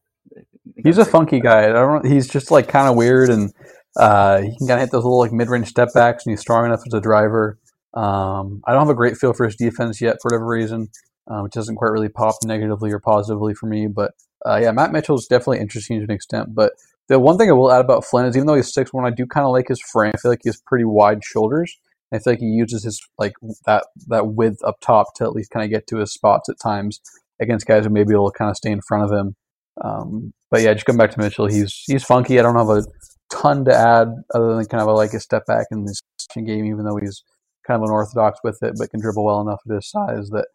[0.83, 1.65] He's a funky guy.
[1.65, 2.05] I don't.
[2.05, 3.51] He's just like kind of weird, and
[3.97, 6.41] uh, he can kind of hit those little like mid range step backs, and he's
[6.41, 7.57] strong enough as a driver.
[7.93, 10.89] Um, I don't have a great feel for his defense yet, for whatever reason,
[11.27, 13.87] uh, which doesn't quite really pop negatively or positively for me.
[13.87, 14.13] But
[14.45, 16.53] uh, yeah, Matt Mitchell is definitely interesting to an extent.
[16.53, 16.73] But
[17.09, 19.09] the one thing I will add about Flynn is even though he's six one, I
[19.09, 20.11] do kind of like his frame.
[20.15, 21.77] I feel like he has pretty wide shoulders.
[22.13, 23.33] I feel like he uses his like
[23.65, 26.59] that that width up top to at least kind of get to his spots at
[26.61, 27.01] times
[27.41, 29.35] against guys who maybe will kind of stay in front of him.
[29.83, 31.47] Um, but yeah, just come back to Mitchell.
[31.47, 32.39] He's he's funky.
[32.39, 32.83] I don't have a
[33.31, 36.01] ton to add other than kind of I like a step back in this
[36.35, 37.23] game, even though he's
[37.65, 40.47] kind of unorthodox with it, but can dribble well enough at his size that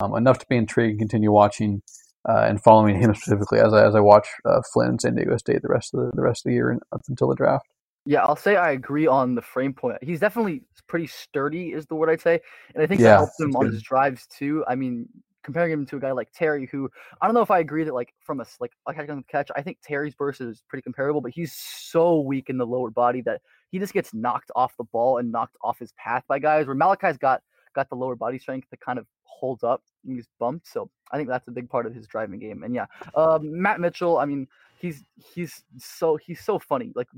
[0.00, 1.82] um, enough to be intrigued and continue watching
[2.28, 5.36] uh, and following him specifically as I as I watch uh, Flynn and San Diego
[5.36, 7.66] State the rest of the, the rest of the year and up until the draft.
[8.04, 9.98] Yeah, I'll say I agree on the frame point.
[10.02, 12.40] He's definitely pretty sturdy, is the word I'd say,
[12.74, 14.64] and I think Yeah, that helps him on his drives too.
[14.68, 15.08] I mean,
[15.42, 16.88] comparing him to a guy like Terry, who
[17.20, 19.50] I don't know if I agree that like from a like like I can catch,
[19.56, 23.22] I think Terry's burst is pretty comparable, but he's so weak in the lower body
[23.22, 26.66] that he just gets knocked off the ball and knocked off his path by guys.
[26.66, 27.42] Where Malachi's got
[27.74, 29.06] got the lower body strength to kind of
[29.38, 30.66] holds up and he's bumped.
[30.66, 32.62] So I think that's a big part of his driving game.
[32.62, 34.46] And yeah, um, Matt Mitchell, I mean,
[34.78, 36.92] he's he's so he's so funny.
[36.94, 37.08] Like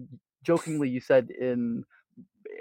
[0.43, 1.85] jokingly, you said in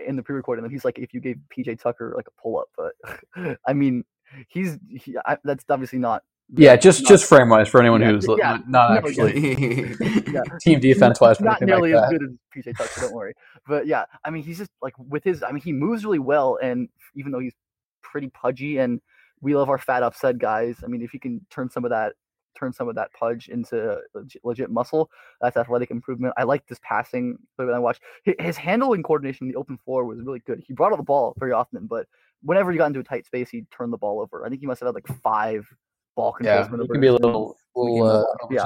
[0.05, 2.69] in the pre-recording that he's like if you gave PJ Tucker like a pull up,
[2.77, 4.03] but I mean,
[4.47, 6.23] he's he, I, that's obviously not.
[6.55, 9.95] Yeah, just not- just frame wise for anyone Yeah, who's yeah, not, not no, actually
[10.31, 10.41] yeah.
[10.61, 12.19] team defense wise, not nearly like as that.
[12.19, 13.33] good as PJ Tucker, don't worry.
[13.67, 15.43] But yeah, I mean, he's just like with his.
[15.43, 17.53] I mean, he moves really well, and even though he's
[18.01, 19.01] pretty pudgy, and
[19.41, 20.77] we love our fat upside guys.
[20.83, 22.13] I mean, if he can turn some of that,
[22.57, 25.11] turn some of that pudge into legit, legit muscle,
[25.41, 26.33] that's athletic improvement.
[26.37, 28.01] I like this passing play when I watched
[28.39, 30.63] his handling coordination in the open floor was really good.
[30.65, 32.07] He brought out the ball very often, but
[32.41, 34.45] whenever he got into a tight space, he'd turn the ball over.
[34.45, 35.67] I think he must have had like five
[36.15, 36.67] ball controls.
[36.71, 38.63] Yeah, it can be a little, little uh, Yeah.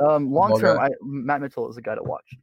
[0.00, 2.36] Um, long term, Matt Mitchell is a guy to watch.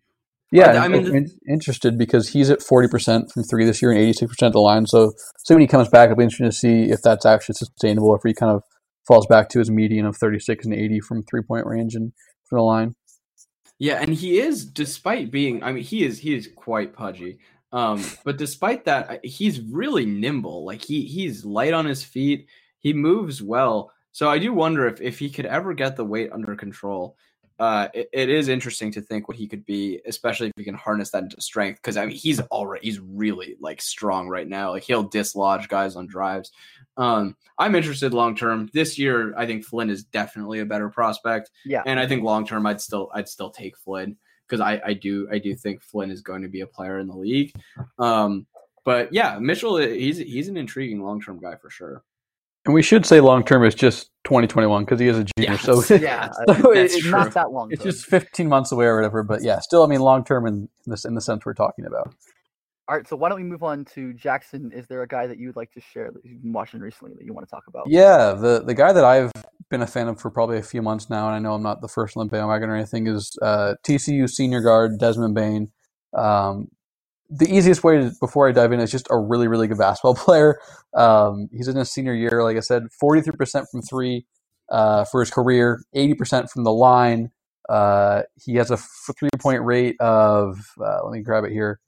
[0.56, 4.00] Yeah, I I mean, interested because he's at forty percent from three this year and
[4.00, 4.86] eighty six percent of the line.
[4.88, 5.12] So,
[5.44, 8.16] so when he comes back, it'll be interesting to see if that's actually sustainable.
[8.16, 8.64] If he kind of
[9.06, 12.14] falls back to his median of thirty six and eighty from three point range and
[12.46, 12.96] from the line.
[13.80, 17.40] Yeah, and he is, despite being, I mean, he is he is quite pudgy.
[17.74, 20.66] Um, but despite that, he's really nimble.
[20.66, 22.48] Like he he's light on his feet.
[22.80, 23.92] He moves well.
[24.14, 27.18] So I do wonder if if he could ever get the weight under control.
[27.58, 30.76] Uh, it, it is interesting to think what he could be, especially if he can
[30.76, 31.78] harness that into strength.
[31.82, 34.72] Because I mean, he's already he's really like strong right now.
[34.72, 36.52] Like he'll dislodge guys on drives.
[36.98, 38.70] Um, I'm interested long term.
[38.74, 41.84] This year, I think Flynn is definitely a better prospect Yeah.
[41.86, 45.28] and I think long term, I'd still I'd still take Flynn because I I do
[45.32, 47.54] I do think Flynn is going to be a player in the league.
[48.00, 48.46] Um,
[48.84, 52.04] but yeah, Mitchell he's he's an intriguing long term guy for sure.
[52.66, 55.24] And we should say long term is just twenty twenty one because he is a
[55.24, 55.52] junior.
[55.52, 57.12] Yeah, so Yeah, so it's true.
[57.12, 57.72] not that long.
[57.72, 57.92] it's though.
[57.92, 59.24] just fifteen months away or whatever.
[59.24, 62.14] But yeah, still, I mean, long term in this in the sense we're talking about.
[62.88, 64.72] All right, so why don't we move on to Jackson?
[64.72, 67.16] Is there a guy that you would like to share that you've been watching recently
[67.18, 67.86] that you want to talk about?
[67.88, 69.32] Yeah, the the guy that I've
[69.72, 71.82] been a fan of for probably a few months now, and I know I'm not
[71.82, 75.72] the first on the bandwagon or anything, is uh, TCU senior guard Desmond Bane.
[76.16, 76.68] Um,
[77.30, 80.16] the easiest way to, before I dive in is just a really really good basketball
[80.16, 80.60] player.
[80.94, 84.26] Um, he's in his senior year, like I said, 43% from three
[84.70, 87.32] uh, for his career, 80% from the line.
[87.68, 91.80] Uh, he has a three point rate of uh, let me grab it here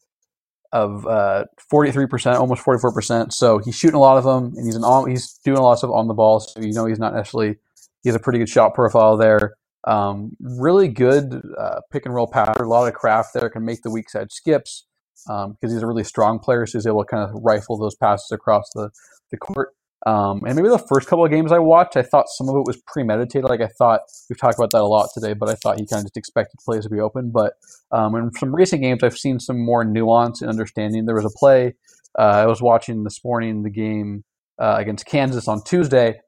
[0.73, 3.31] of uh, 43%, almost 44%.
[3.31, 5.83] So he's shooting a lot of them, and he's an on, he's doing a lot
[5.83, 6.39] of on the ball.
[6.39, 7.57] So you know he's not necessarily
[8.03, 9.55] he has a pretty good shot profile there.
[9.85, 13.49] Um, really good uh, pick and roll passer, a lot of craft there.
[13.49, 14.85] Can make the weak side skips
[15.29, 17.95] um, because he's a really strong player, so he's able to kind of rifle those
[17.95, 18.89] passes across the
[19.31, 19.73] the court.
[20.05, 22.65] Um, and maybe the first couple of games I watched, I thought some of it
[22.65, 23.49] was premeditated.
[23.49, 25.99] Like I thought we've talked about that a lot today, but I thought he kind
[25.99, 27.31] of just expected plays to be open.
[27.31, 27.53] But
[27.91, 31.05] um, in some recent games, I've seen some more nuance and understanding.
[31.05, 31.73] There was a play
[32.17, 34.23] uh, I was watching this morning, the game
[34.59, 36.19] uh, against Kansas on Tuesday,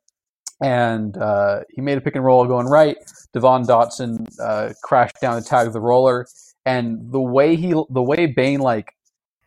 [0.61, 2.97] and uh, he made a pick and roll going right.
[3.33, 6.27] Devon Dotson uh, crashed down to tag of the roller,
[6.69, 8.93] and the way he, the way Bane like,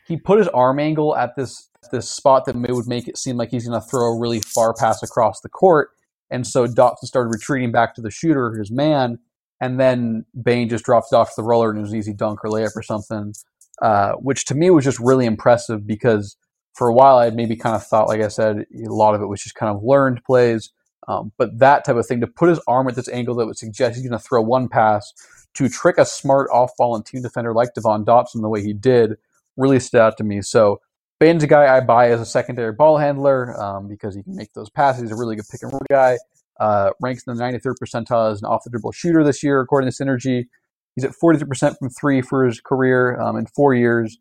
[0.09, 3.51] he put his arm angle at this this spot that would make it seem like
[3.51, 5.91] he's going to throw a really far pass across the court,
[6.31, 9.19] and so Dotson started retreating back to the shooter, his man,
[9.61, 12.13] and then Bane just dropped it off to the roller and it was an easy
[12.13, 13.33] dunk or layup or something,
[13.81, 16.37] uh, which to me was just really impressive because
[16.75, 19.23] for a while I had maybe kind of thought, like I said, a lot of
[19.23, 20.71] it was just kind of learned plays.
[21.07, 23.59] Um, but that type of thing to put his arm at this angle that would
[23.59, 25.13] suggest he's going to throw one pass
[25.55, 29.17] to trick a smart off-ball and team defender like Devon Dotson the way he did
[29.57, 30.41] really stood out to me.
[30.43, 30.81] So
[31.21, 34.53] Bane's a guy I buy as a secondary ball handler um, because he can make
[34.55, 35.03] those passes.
[35.03, 36.19] He's a really good pick and roll guy.
[36.59, 39.91] Uh, ranks in the 93rd percentile as an off the dribble shooter this year, according
[39.91, 40.47] to Synergy.
[40.95, 44.19] He's at 43% from three for his career um, in four years.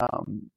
[0.00, 0.50] Um,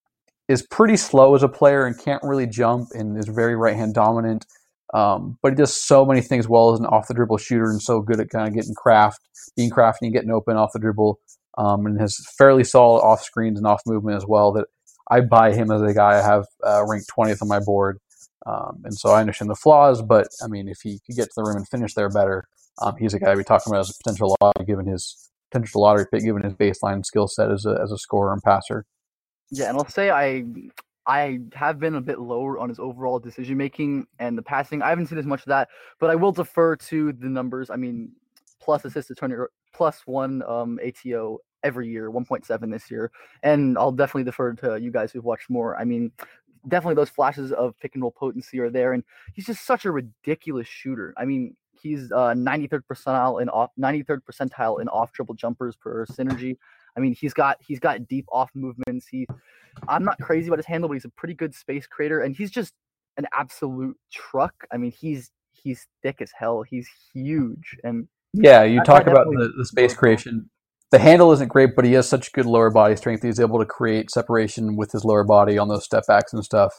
[0.48, 3.94] is pretty slow as a player and can't really jump and is very right hand
[3.94, 4.46] dominant.
[4.94, 7.82] Um, but he does so many things well as an off the dribble shooter and
[7.82, 9.22] so good at kind of getting craft,
[9.56, 11.20] being crafty and getting open off the dribble.
[11.56, 14.52] Um, and has fairly solid off screens and off movement as well.
[14.54, 14.66] That
[15.12, 18.00] I buy him as a guy I have uh, ranked 20th on my board.
[18.46, 21.34] Um, and so I understand the flaws, but I mean, if he could get to
[21.38, 22.46] the rim and finish there better,
[22.82, 26.06] um, he's a guy we talking about as a potential lottery, given his potential lottery
[26.12, 28.86] pick, given his baseline skill set as a, as a scorer and passer.
[29.52, 30.44] Yeah, and I'll say I
[31.06, 34.82] I have been a bit lower on his overall decision making and the passing.
[34.82, 37.70] I haven't seen as much of that, but I will defer to the numbers.
[37.70, 38.12] I mean,
[38.62, 43.92] plus assist to turnover, plus one um, ATO every year, 1.7 this year, and I'll
[43.92, 45.78] definitely defer to you guys who've watched more.
[45.78, 46.12] I mean,
[46.68, 49.92] definitely those flashes of pick and roll potency are there, and he's just such a
[49.92, 51.14] ridiculous shooter.
[51.18, 56.06] I mean, he's uh, 93rd percentile in off 93rd percentile in off triple jumpers per
[56.06, 56.58] synergy.
[56.98, 59.08] I mean, he's got he's got deep off movements.
[59.08, 59.28] He,
[59.88, 62.52] I'm not crazy about his handle, but he's a pretty good space creator, and he's
[62.52, 62.74] just
[63.18, 64.54] an absolute truck.
[64.72, 66.64] I mean, he's he's thick as hell.
[66.64, 70.50] He's huge, and yeah, you I- I talk about the, the space creation.
[70.92, 73.24] The handle isn't great, but he has such good lower body strength.
[73.24, 76.72] He's able to create separation with his lower body on those step backs and stuff.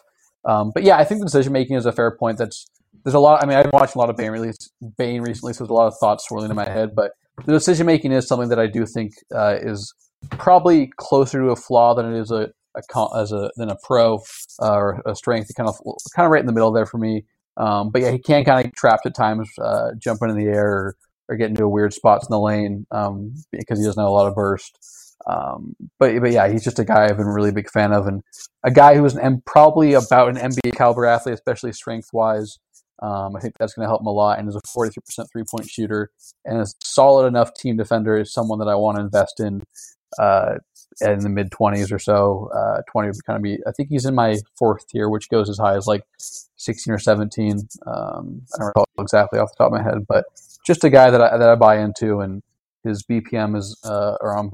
[0.45, 2.39] Um, but yeah, I think the decision making is a fair point.
[2.39, 2.67] That's
[3.03, 3.43] there's a lot.
[3.43, 5.89] I mean, I've watched a lot of Bane release Bane recently, so there's a lot
[5.89, 6.95] of thoughts swirling in my head.
[6.95, 7.13] But
[7.45, 9.93] the decision making is something that I do think uh, is
[10.31, 14.17] probably closer to a flaw than it is a, a as a than a pro
[14.61, 15.55] uh, or a strength.
[15.55, 15.77] Kind of
[16.15, 17.25] kind of right in the middle there for me.
[17.57, 20.47] Um, but yeah, he can kind of get trapped at times, uh, jumping in the
[20.47, 20.97] air or,
[21.29, 24.27] or get into weird spots in the lane um, because he doesn't have a lot
[24.27, 24.77] of burst.
[25.27, 28.23] Um, but but yeah, he's just a guy I've been really big fan of, and
[28.63, 32.59] a guy who's an probably about an NBA caliber athlete, especially strength wise.
[33.03, 34.99] Um, I think that's going to help him a lot, and is a 43%
[35.33, 36.11] three point shooter,
[36.45, 39.63] and a solid enough team defender is someone that I want to invest in
[40.19, 40.55] uh,
[41.01, 42.51] in the mid 20s or so.
[42.55, 45.49] Uh, 20 would kind of be, I think he's in my fourth tier, which goes
[45.49, 47.69] as high as like 16 or 17.
[47.87, 50.25] Um, I don't recall exactly off the top of my head, but
[50.67, 52.43] just a guy that I, that I buy into, and
[52.85, 54.51] his BPM is uh, or on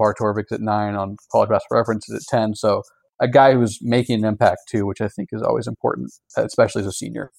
[0.51, 2.55] at nine, on College Basketball Reference is at 10.
[2.55, 2.83] So
[3.19, 6.87] a guy who's making an impact too, which I think is always important, especially as
[6.87, 7.31] a senior.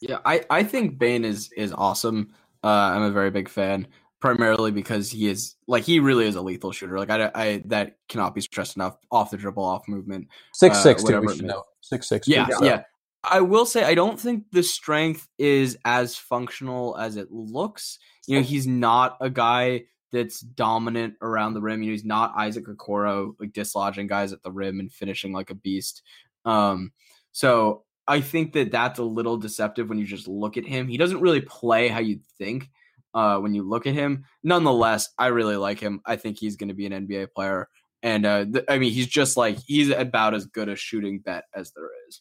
[0.00, 2.32] Yeah, I, I think Bane is is awesome.
[2.64, 3.86] Uh, I'm a very big fan,
[4.20, 6.98] primarily because he is like he really is a lethal shooter.
[6.98, 8.96] Like I, I that cannot be stressed enough.
[9.10, 10.28] Off the dribble, off movement.
[10.52, 11.06] Six Uh, six too.
[11.06, 12.26] whatever We should know six six.
[12.28, 12.78] Yeah, too, yeah.
[12.78, 12.84] so.
[13.28, 17.98] I will say I don't think the strength is as functional as it looks.
[18.26, 21.82] You know, he's not a guy that's dominant around the rim.
[21.82, 25.50] You know, he's not Isaac Okoro, like dislodging guys at the rim and finishing like
[25.50, 26.02] a beast.
[26.44, 26.92] Um,
[27.32, 30.86] so I think that that's a little deceptive when you just look at him.
[30.86, 32.70] He doesn't really play how you'd think
[33.16, 34.24] uh, when you look at him.
[34.44, 36.00] Nonetheless, I really like him.
[36.06, 37.68] I think he's going to be an NBA player.
[38.02, 41.44] And uh, th- I mean, he's just like he's about as good a shooting bet
[41.54, 42.20] as there is.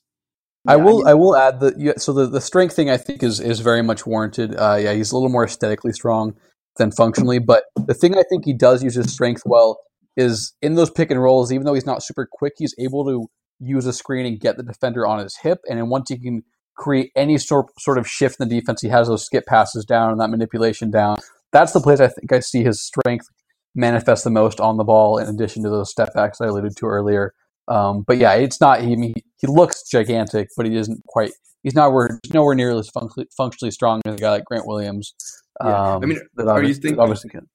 [0.68, 0.98] I Yeah, will.
[1.00, 1.76] mean- I will add that.
[1.78, 4.56] Yeah, so the, the strength thing I think is is very much warranted.
[4.56, 6.34] Uh, yeah, he's a little more aesthetically strong
[6.78, 9.80] than functionally, but the thing I think he does use his strength well
[10.18, 11.52] is in those pick and rolls.
[11.52, 13.28] Even though he's not super quick, he's able to
[13.60, 16.42] use a screen and get the defender on his hip, and then once he can
[16.76, 20.12] create any sort sort of shift in the defense, he has those skip passes down
[20.12, 21.18] and that manipulation down.
[21.52, 23.28] That's the place I think I see his strength
[23.76, 25.18] manifest the most on the ball.
[25.18, 27.34] In addition to those step backs I alluded to earlier.
[27.68, 28.82] Um, but yeah, it's not.
[28.82, 31.32] He, I mean, he looks gigantic, but he isn't quite.
[31.64, 34.68] He's not where he's nowhere near as functionally, functionally strong as a guy like Grant
[34.68, 35.16] Williams.
[35.64, 35.94] Yeah.
[35.96, 37.48] Um, I mean, that are you thinking- obviously can.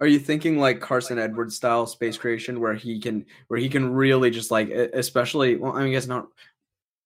[0.00, 3.92] Are you thinking like Carson Edwards style space creation where he can where he can
[3.92, 6.28] really just like especially well I mean I guess not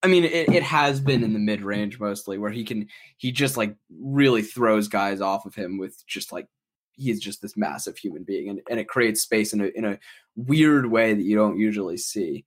[0.02, 3.32] I mean it, it has been in the mid range mostly where he can he
[3.32, 6.48] just like really throws guys off of him with just like
[6.92, 9.98] he's just this massive human being and, and it creates space in a in a
[10.36, 12.44] weird way that you don't usually see.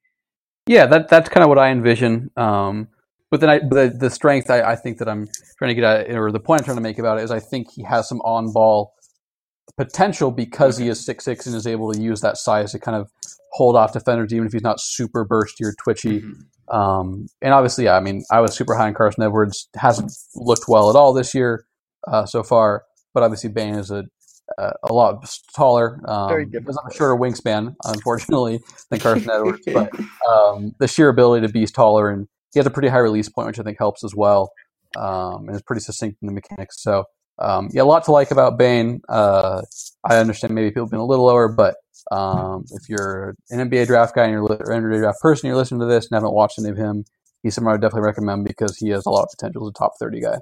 [0.68, 2.32] Yeah, that that's kind of what I envision.
[2.36, 2.88] Um,
[3.32, 5.28] but then I, the the strength I, I think that I'm
[5.58, 7.40] trying to get at, or the point I'm trying to make about it is I
[7.40, 8.94] think he has some on ball
[9.78, 12.98] potential because he is six six and is able to use that size to kind
[12.98, 13.12] of
[13.52, 16.22] hold off defenders even if he's not super bursty or twitchy.
[16.22, 16.46] Mhm.
[16.70, 19.70] Um, and obviously, yeah, I mean, I was super high on Carson Edwards.
[19.76, 21.66] Hasn't looked well at all this year
[22.08, 22.84] uh, so far.
[23.14, 24.06] But obviously, Bane is a
[24.58, 26.00] a, a lot taller.
[26.06, 29.66] Um, Very different a shorter wingspan, unfortunately, than Carson Edwards.
[29.66, 29.92] But
[30.30, 33.48] um, the sheer ability to be taller and he has a pretty high release point,
[33.48, 34.52] which I think helps as well.
[34.96, 36.82] Um, and is pretty succinct in the mechanics.
[36.82, 37.04] So
[37.38, 39.02] um, yeah, a lot to like about Bane.
[39.10, 39.62] Uh,
[40.10, 41.76] I understand maybe people being a little lower, but
[42.12, 45.82] um, if you're an NBA draft guy and you're or NBA draft person, you're listening
[45.82, 47.06] to this and haven't watched any of him,
[47.44, 49.74] he's someone I would definitely recommend because he has a lot of potential as a
[49.74, 50.38] top 30 guy.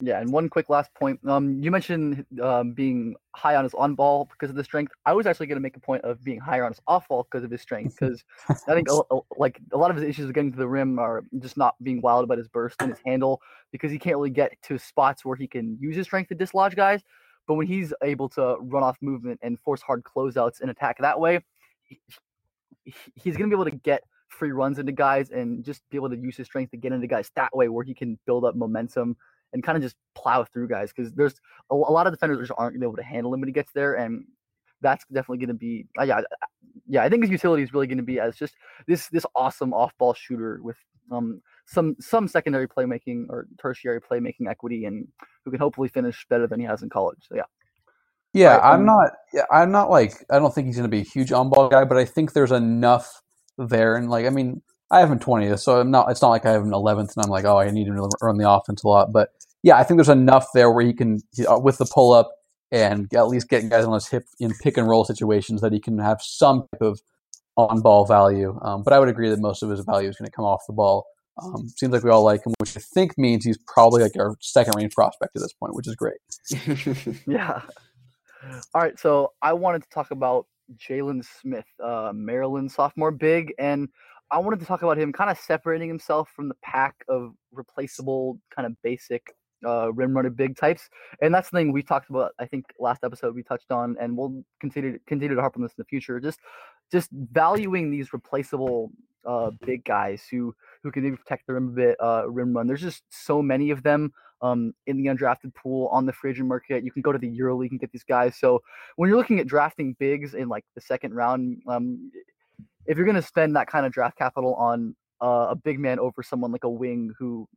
[0.00, 1.20] Yeah, and one quick last point.
[1.28, 4.92] Um, you mentioned um, being high on his on ball because of the strength.
[5.06, 7.26] I was actually going to make a point of being higher on his off ball
[7.30, 7.96] because of his strength.
[7.98, 10.68] Because I think a, a- like a lot of his issues with getting to the
[10.68, 13.40] rim are just not being wild about his burst and his handle
[13.70, 16.74] because he can't really get to spots where he can use his strength to dislodge
[16.74, 17.02] guys.
[17.46, 21.18] But when he's able to run off movement and force hard closeouts and attack that
[21.20, 21.40] way,
[21.82, 22.00] he-
[22.84, 25.96] he- he's going to be able to get free runs into guys and just be
[25.96, 28.44] able to use his strength to get into guys that way where he can build
[28.44, 29.16] up momentum
[29.52, 31.34] and kind of just plow through guys because there's
[31.70, 33.48] a, a lot of defenders just aren't going to be able to handle him when
[33.48, 34.24] he gets there and
[34.80, 36.20] that's definitely going to be uh, yeah
[36.88, 38.54] yeah I think his utility is really going to be as just
[38.86, 40.76] this this awesome off ball shooter with
[41.10, 45.06] um some some secondary playmaking or tertiary playmaking equity and
[45.44, 47.44] who can hopefully finish better than he has in college so yeah
[48.32, 49.10] Yeah, Right, I'm um, not.
[49.32, 50.24] Yeah, I'm not like.
[50.30, 52.32] I don't think he's going to be a huge on ball guy, but I think
[52.32, 53.20] there's enough
[53.58, 56.10] there, and like, I mean, I have him twentieth, so I'm not.
[56.10, 58.08] It's not like I have him eleventh, and I'm like, oh, I need him to
[58.22, 59.12] run the offense a lot.
[59.12, 59.30] But
[59.62, 62.32] yeah, I think there's enough there where he can uh, with the pull up
[62.70, 65.78] and at least get guys on his hip in pick and roll situations that he
[65.78, 67.00] can have some type of
[67.56, 68.58] on ball value.
[68.62, 70.62] Um, but I would agree that most of his value is going to come off
[70.66, 71.06] the ball.
[71.40, 74.36] Um, seems like we all like him, which I think means he's probably like our
[74.40, 76.18] second range prospect at this point, which is great.
[77.26, 77.62] yeah.
[78.74, 83.88] All right, so I wanted to talk about Jalen Smith, uh, Maryland sophomore big, and
[84.30, 88.38] I wanted to talk about him kind of separating himself from the pack of replaceable,
[88.54, 90.88] kind of basic uh, rim runner big types,
[91.20, 92.32] and that's the thing we talked about.
[92.38, 95.62] I think last episode we touched on, and we'll continue to continue to harp on
[95.62, 96.18] this in the future.
[96.18, 96.40] Just
[96.90, 98.90] just valuing these replaceable
[99.26, 102.66] uh, big guys who who can maybe protect the rim a bit, uh, rim run.
[102.66, 104.12] There's just so many of them
[104.42, 106.84] um, in the undrafted pool on the free agent market.
[106.84, 108.36] You can go to the EuroLeague and get these guys.
[108.36, 108.60] So
[108.96, 112.10] when you're looking at drafting bigs in like the second round, um,
[112.86, 115.98] if you're going to spend that kind of draft capital on uh, a big man
[116.00, 117.48] over someone like a wing who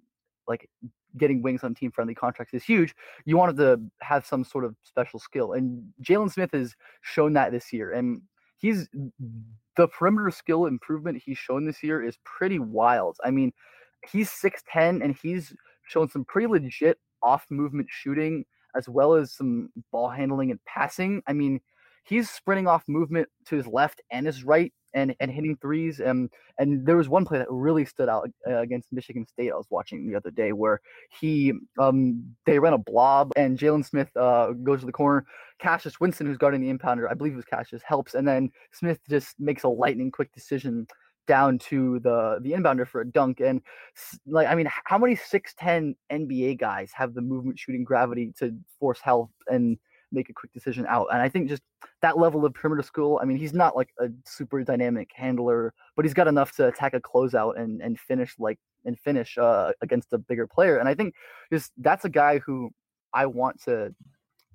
[0.47, 0.69] like
[1.17, 2.93] getting wings on team friendly contracts is huge.
[3.25, 5.53] You wanted to have some sort of special skill.
[5.53, 7.93] And Jalen Smith has shown that this year.
[7.93, 8.21] And
[8.57, 8.87] he's
[9.75, 13.17] the perimeter skill improvement he's shown this year is pretty wild.
[13.23, 13.51] I mean,
[14.09, 15.53] he's 6'10 and he's
[15.87, 18.45] shown some pretty legit off movement shooting
[18.75, 21.21] as well as some ball handling and passing.
[21.27, 21.61] I mean,
[22.03, 25.99] he's sprinting off movement to his left and his right and, and hitting threes.
[25.99, 29.51] And and there was one play that really stood out uh, against Michigan State.
[29.51, 30.81] I was watching the other day where
[31.19, 35.25] he um they ran a blob and Jalen Smith uh, goes to the corner.
[35.59, 38.99] Cassius Winston, who's guarding the inbounder, I believe it was Cassius, helps, and then Smith
[39.09, 40.87] just makes a lightning quick decision
[41.27, 43.59] down to the the inbounder for a dunk and
[44.27, 48.99] like i mean how many 6'10 nba guys have the movement shooting gravity to force
[49.01, 49.79] help and
[50.15, 51.07] make a quick decision out.
[51.11, 51.61] And I think just
[52.01, 56.05] that level of perimeter skill, I mean, he's not like a super dynamic handler, but
[56.05, 60.13] he's got enough to attack a closeout and, and finish like and finish uh, against
[60.13, 60.77] a bigger player.
[60.77, 61.13] And I think
[61.51, 62.71] just that's a guy who
[63.13, 63.93] I want to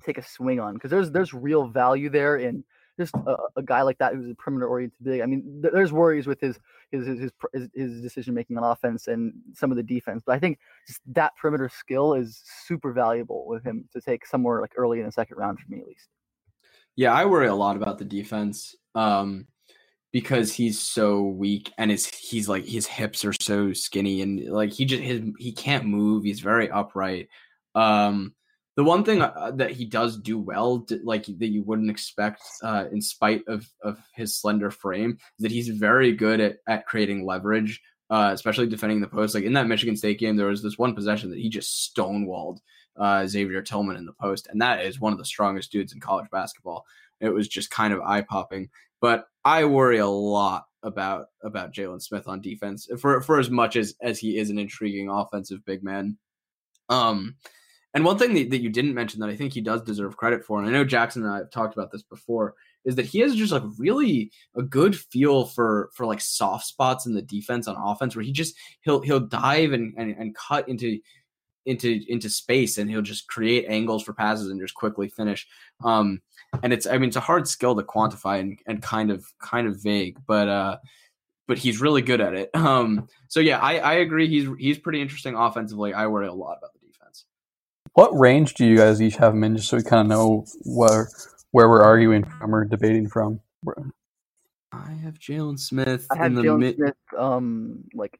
[0.05, 2.65] take a swing on because there's there's real value there in
[3.01, 5.21] just a, a, guy like that who's a perimeter oriented big.
[5.23, 6.59] I mean, th- there's worries with his
[6.91, 10.39] his his his, his decision making on offense and some of the defense, but I
[10.39, 15.01] think just that perimeter skill is super valuable with him to take somewhere like early
[15.01, 16.09] in the second round for me at least.
[16.97, 19.47] Yeah, I worry a lot about the defense um,
[20.13, 24.73] because he's so weak and his he's like his hips are so skinny and like
[24.73, 26.25] he just his he can't move.
[26.25, 27.29] He's very upright.
[27.75, 28.35] Um,
[28.81, 32.87] the one thing uh, that he does do well, like that you wouldn't expect, uh,
[32.91, 37.27] in spite of of his slender frame, is that he's very good at at creating
[37.27, 39.35] leverage, uh, especially defending the post.
[39.35, 42.61] Like in that Michigan State game, there was this one possession that he just stonewalled
[42.97, 46.01] uh, Xavier Tillman in the post, and that is one of the strongest dudes in
[46.01, 46.87] college basketball.
[47.21, 48.71] It was just kind of eye popping.
[49.03, 53.77] But I worry a lot about about Jalen Smith on defense for for as much
[53.77, 56.17] as as he is an intriguing offensive big man.
[56.89, 57.37] Um,
[57.95, 60.45] and one thing that, that you didn't mention that I think he does deserve credit
[60.45, 63.19] for, and I know Jackson and I have talked about this before, is that he
[63.21, 67.69] has just like really a good feel for for like soft spots in the defense
[67.69, 70.99] on offense where he just he'll he'll dive and, and, and cut into
[71.67, 75.47] into into space and he'll just create angles for passes and just quickly finish.
[75.85, 76.23] Um
[76.63, 79.67] and it's I mean it's a hard skill to quantify and, and kind of kind
[79.67, 80.79] of vague, but uh
[81.47, 82.51] but he's really good at it.
[82.55, 85.93] Um so yeah, I, I agree he's he's pretty interesting offensively.
[85.93, 86.80] I worry a lot about the
[87.95, 90.47] what range do you guys each have them in, just so we kind of know
[90.65, 91.09] where
[91.53, 93.41] where we're arguing from or debating from?
[94.73, 96.07] I have Jalen Smith.
[96.11, 98.19] I have Jalen mid- Smith, um, like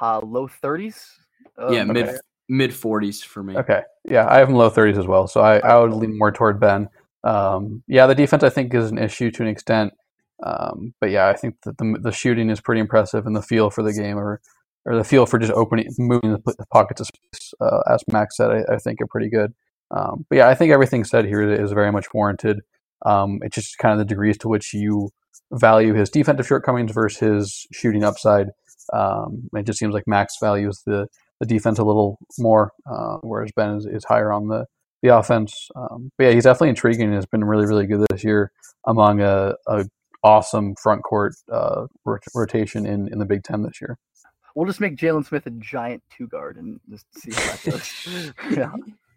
[0.00, 1.18] uh, low thirties.
[1.56, 2.18] Um, yeah, mid okay.
[2.48, 3.56] mid forties for me.
[3.56, 5.26] Okay, yeah, I have him low thirties as well.
[5.28, 6.88] So I, I would lean more toward Ben.
[7.22, 9.94] Um, yeah, the defense I think is an issue to an extent,
[10.42, 13.70] um, but yeah, I think that the the shooting is pretty impressive, and the feel
[13.70, 14.40] for the game are
[14.86, 18.50] or the feel for just opening, moving the pockets of space, uh, as Max said,
[18.50, 19.54] I, I, think are pretty good.
[19.90, 22.60] Um, but yeah, I think everything said here is very much warranted.
[23.06, 25.10] Um, it's just kind of the degrees to which you
[25.52, 28.48] value his defensive shortcomings versus his shooting upside.
[28.92, 31.06] Um, it just seems like Max values the,
[31.40, 34.66] the defense a little more, uh, whereas Ben is, is higher on the,
[35.02, 35.68] the offense.
[35.76, 38.52] Um, but yeah, he's definitely intriguing and has been really, really good this year
[38.86, 39.84] among a, a
[40.22, 43.98] awesome front court uh, rot- rotation in, in the Big Ten this year.
[44.54, 48.32] We'll just make Jalen Smith a giant two guard and just see how that goes.
[48.56, 48.70] yeah.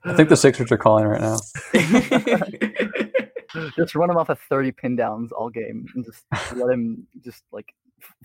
[0.03, 1.37] I think the Sixers are calling right now.
[3.75, 6.23] just run him off of 30 pin downs all game and just
[6.55, 7.73] let him just like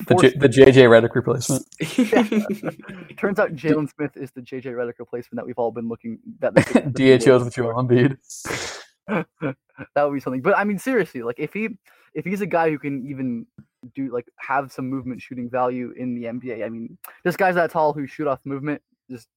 [0.06, 1.66] the, J- the JJ Redick replacement.
[1.80, 2.22] yeah.
[3.16, 6.54] Turns out Jalen Smith is the JJ Redick replacement that we've all been looking that
[6.54, 8.16] DHOs with Joel Embiid.
[9.08, 10.42] that would be something.
[10.42, 11.70] But I mean, seriously, like if he
[12.14, 13.46] if he's a guy who can even
[13.94, 17.70] do like have some movement shooting value in the NBA, I mean, just guys that
[17.70, 19.28] tall who shoot off movement just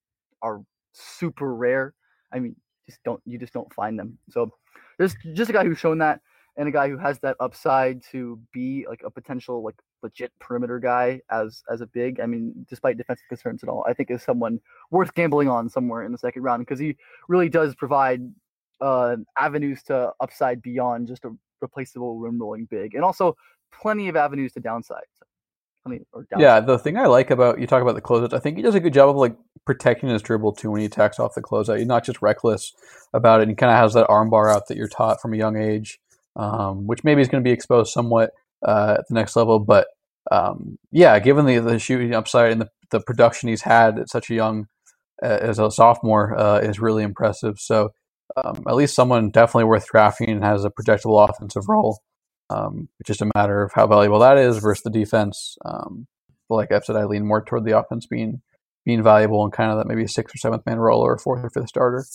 [0.42, 0.62] are
[0.94, 1.94] super rare.
[2.34, 2.56] I mean,
[2.88, 4.18] just don't you just don't find them.
[4.30, 4.52] So
[4.98, 6.22] there's just a guy who's shown that
[6.58, 10.80] and a guy who has that upside to be like a potential like legit perimeter
[10.80, 12.20] guy as as a big.
[12.20, 14.60] I mean, despite defensive concerns and all, I think is someone
[14.92, 16.96] worth gambling on somewhere in the second round because he
[17.28, 18.22] really does provide
[18.82, 21.32] uh, avenues to upside beyond just a
[21.66, 23.36] replaceable rim rolling big, and also
[23.82, 25.04] plenty of avenues to downside.
[25.20, 25.26] So,
[25.84, 26.40] plenty, downside.
[26.40, 28.76] Yeah, the thing I like about you talk about the closeouts, I think he does
[28.76, 29.36] a good job of like
[29.66, 31.78] protecting his dribble too when he attacks off the closeout.
[31.78, 32.74] He's not just reckless
[33.14, 33.50] about it.
[33.50, 36.00] He kind of has that armbar out that you're taught from a young age,
[36.36, 38.32] um, which maybe is going to be exposed somewhat
[38.66, 39.60] uh, at the next level.
[39.60, 39.88] But
[40.32, 44.30] um, yeah, given the the shooting upside and the, the production he's had at such
[44.30, 44.68] a young
[45.24, 47.60] uh, as a sophomore uh, is really impressive.
[47.60, 47.92] So
[48.36, 52.00] um, at least someone definitely worth drafting and has a projectable offensive role.
[52.50, 55.58] Um, it's just a matter of how valuable that is versus the defense.
[55.66, 56.08] Um,
[56.50, 58.42] like I've said, I lean more toward the offense being
[58.86, 61.44] being valuable and kind of that maybe a sixth or seventh man role or fourth
[61.44, 62.06] or fifth starter.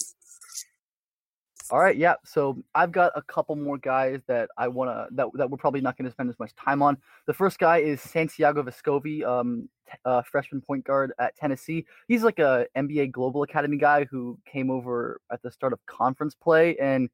[1.71, 2.15] All right, yeah.
[2.25, 5.81] So I've got a couple more guys that I want to that that we're probably
[5.81, 6.99] not to spend as much time on.
[7.27, 9.69] The first guy is Santiago Vescovi, um,
[10.05, 11.87] uh, freshman point guard at Tennessee.
[12.09, 16.35] He's like a NBA Global Academy guy who came over at the start of conference
[16.35, 17.09] play, and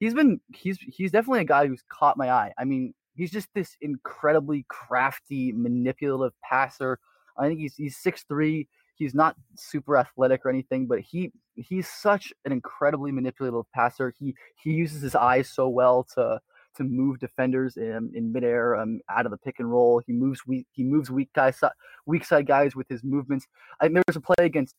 [0.00, 2.52] he's been he's he's definitely a guy who's caught my eye.
[2.58, 6.98] I mean, he's just this incredibly crafty, manipulative passer.
[7.38, 8.66] I think he's he's six three
[9.02, 14.14] he's not super athletic or anything, but he he's such an incredibly manipulative passer.
[14.18, 16.40] He he uses his eyes so well to
[16.76, 20.00] to move defenders in in midair, um, out of the pick and roll.
[20.06, 21.60] He moves weak he moves weak guys
[22.06, 23.46] weak side guys with his movements.
[23.80, 24.74] I there was a play against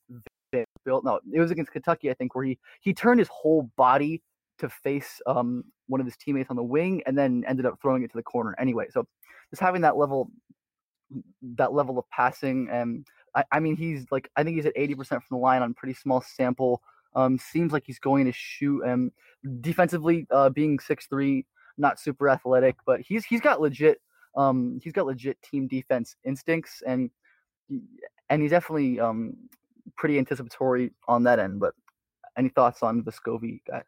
[0.86, 1.01] Bill.
[1.03, 4.21] No, it was against Kentucky, I think, where he he turned his whole body
[4.59, 8.03] to face um, one of his teammates on the wing and then ended up throwing
[8.03, 8.86] it to the corner anyway.
[8.91, 9.05] So
[9.49, 10.30] just having that level
[11.55, 13.05] that level of passing and
[13.36, 15.93] I, I mean, he's like, I think he's at 80% from the line on pretty
[15.93, 16.81] small sample.
[17.15, 18.81] Um, seems like he's going to shoot.
[18.84, 19.11] And
[19.61, 21.45] defensively, uh, being six three,
[21.77, 24.01] not super athletic, but he's he's got legit,
[24.36, 27.11] um, he's got legit team defense instincts, and
[28.29, 29.36] and he's definitely um
[29.95, 31.59] pretty anticipatory on that end.
[31.59, 31.75] But
[32.38, 33.84] any thoughts on Vescovi, guys?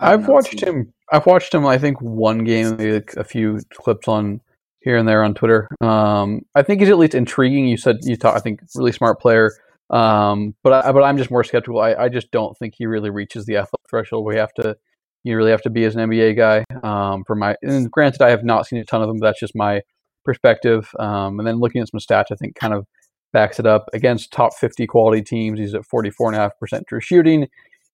[0.00, 0.92] I've watched him.
[1.12, 1.66] I've watched him.
[1.66, 4.40] I think one game, maybe a few clips on
[4.80, 5.68] here and there on Twitter.
[5.80, 7.66] Um, I think he's at least intriguing.
[7.66, 9.52] You said you thought I think really smart player,
[9.90, 11.80] um, but I, but I'm just more skeptical.
[11.80, 14.26] I, I just don't think he really reaches the athletic threshold.
[14.26, 14.76] We have to
[15.24, 16.64] you really have to be as an NBA guy.
[16.82, 19.18] Um, for my and granted, I have not seen a ton of them.
[19.20, 19.82] But that's just my
[20.24, 20.90] perspective.
[20.98, 22.86] Um, and then looking at some stats, I think kind of
[23.32, 25.58] backs it up against top 50 quality teams.
[25.58, 27.46] He's at 44.5% true shooting.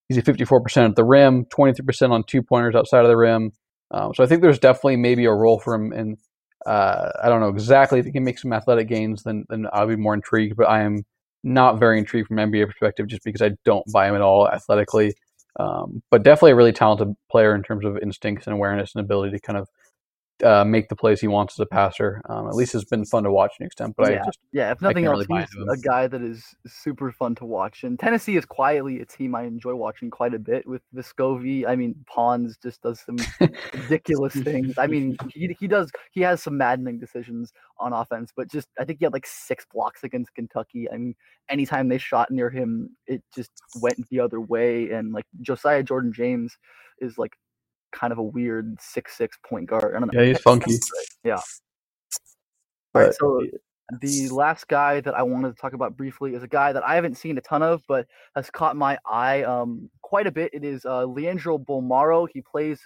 [0.08, 3.52] He's at 54% at the rim, 23% on two pointers outside of the rim.
[3.90, 6.16] Um, so I think there's definitely maybe a role for him in
[6.66, 9.86] uh, I don't know exactly if he can make some athletic gains, then then I'll
[9.86, 10.56] be more intrigued.
[10.56, 11.04] But I am
[11.44, 15.14] not very intrigued from NBA perspective, just because I don't buy him at all athletically.
[15.58, 19.32] Um, but definitely a really talented player in terms of instincts and awareness and ability
[19.32, 19.68] to kind of
[20.44, 22.20] uh, make the plays he wants as a passer.
[22.28, 23.94] Um, at least it's been fun to watch to an extent.
[23.96, 27.10] But yeah, I just yeah, if nothing else, really he's a guy that is super
[27.10, 27.84] fun to watch.
[27.84, 31.66] And Tennessee is quietly a team I enjoy watching quite a bit with Vescovi.
[31.66, 33.16] I mean, Pons just does some
[33.74, 34.76] ridiculous things.
[34.78, 38.84] I mean, he he does he has some maddening decisions on offense, but just I
[38.84, 40.90] think he had like six blocks against Kentucky.
[40.90, 41.14] I mean,
[41.48, 44.90] anytime they shot near him, it just went the other way.
[44.90, 46.56] And like Josiah Jordan James
[47.00, 47.36] is like
[47.92, 49.94] kind of a weird six six point guard.
[49.96, 50.20] I don't know.
[50.20, 50.78] Yeah, he's funky.
[51.24, 51.40] Yeah.
[52.94, 53.42] All right, so
[54.00, 56.94] the last guy that I wanted to talk about briefly is a guy that I
[56.94, 60.50] haven't seen a ton of, but has caught my eye um, quite a bit.
[60.52, 62.26] It is uh, Leandro Bolmaro.
[62.32, 62.80] He plays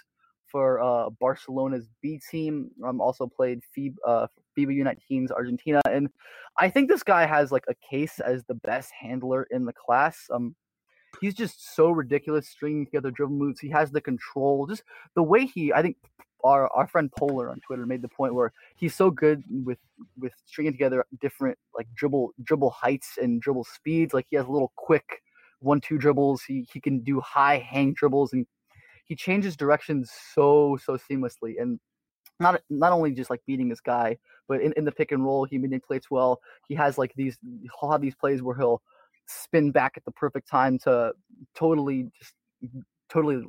[0.47, 2.69] for uh, Barcelona's B team.
[2.85, 4.27] Um, also played FIBA, uh,
[4.57, 6.09] FIBA U19s Argentina, and
[6.57, 10.27] I think this guy has like a case as the best handler in the class.
[10.29, 10.55] Um,
[11.21, 13.59] he's just so ridiculous stringing together dribble moves.
[13.59, 14.83] He has the control, just
[15.15, 15.71] the way he.
[15.71, 15.97] I think
[16.43, 19.77] our our friend Polar on Twitter made the point where he's so good with
[20.19, 24.13] with stringing together different like dribble dribble heights and dribble speeds.
[24.13, 25.21] Like he has little quick
[25.59, 26.41] one two dribbles.
[26.43, 28.45] He he can do high hang dribbles and
[29.05, 31.79] he changes directions so so seamlessly and
[32.39, 34.17] not not only just like beating this guy,
[34.47, 36.39] but in, in the pick and roll he manipulates well.
[36.67, 37.37] He has like these
[37.79, 38.81] he'll have these plays where he'll
[39.43, 41.13] spin back at the perfect time to
[41.55, 42.33] totally just
[43.09, 43.43] totally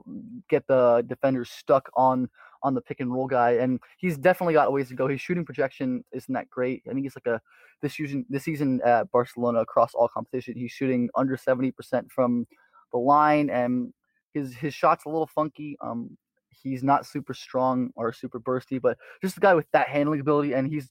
[0.48, 2.28] get the defenders stuck on
[2.64, 5.44] on the pick and roll guy and he's definitely got ways to go his shooting
[5.44, 7.40] projection isn't that great i think he's like a
[7.80, 11.72] this season this season at barcelona across all competition he's shooting under 70%
[12.10, 12.46] from
[12.92, 13.92] the line and
[14.32, 16.16] his his shot's a little funky um
[16.62, 20.52] he's not super strong or super bursty, but just a guy with that handling ability,
[20.52, 20.90] and he's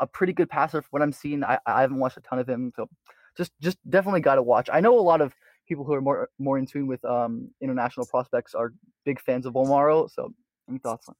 [0.00, 0.80] a pretty good passer.
[0.80, 2.88] From what I'm seeing, I, I haven't watched a ton of him, so
[3.36, 4.68] just just definitely got to watch.
[4.72, 5.34] I know a lot of
[5.68, 8.72] people who are more more in tune with um, international prospects are
[9.04, 10.10] big fans of Bolmaro.
[10.10, 10.32] So,
[10.68, 11.14] any thoughts on?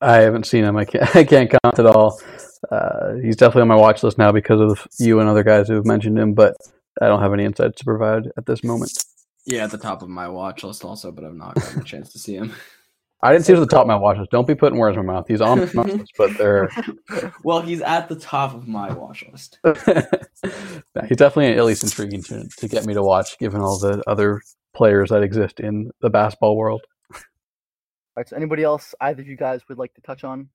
[0.00, 0.76] I haven't seen him.
[0.76, 1.04] I can't.
[1.16, 2.20] I can't comment at all.
[2.70, 5.74] Uh, he's definitely on my watch list now because of you and other guys who
[5.74, 6.56] have mentioned him, but
[7.00, 8.92] I don't have any insights to provide at this moment.
[9.46, 12.12] Yeah, at the top of my watch list also, but I've not gotten a chance
[12.12, 12.52] to see him.
[13.22, 14.30] I didn't see him at the top of my watch list.
[14.30, 15.26] Don't be putting words in my mouth.
[15.28, 16.70] He's on my list, but they're
[17.44, 19.58] Well, he's at the top of my watch list.
[20.96, 24.02] Yeah, he's definitely at least intriguing to, to get me to watch, given all the
[24.06, 24.40] other
[24.74, 26.80] players that exist in the basketball world.
[27.12, 27.20] All
[28.16, 28.28] right.
[28.28, 30.48] So, anybody else either of you guys would like to touch on?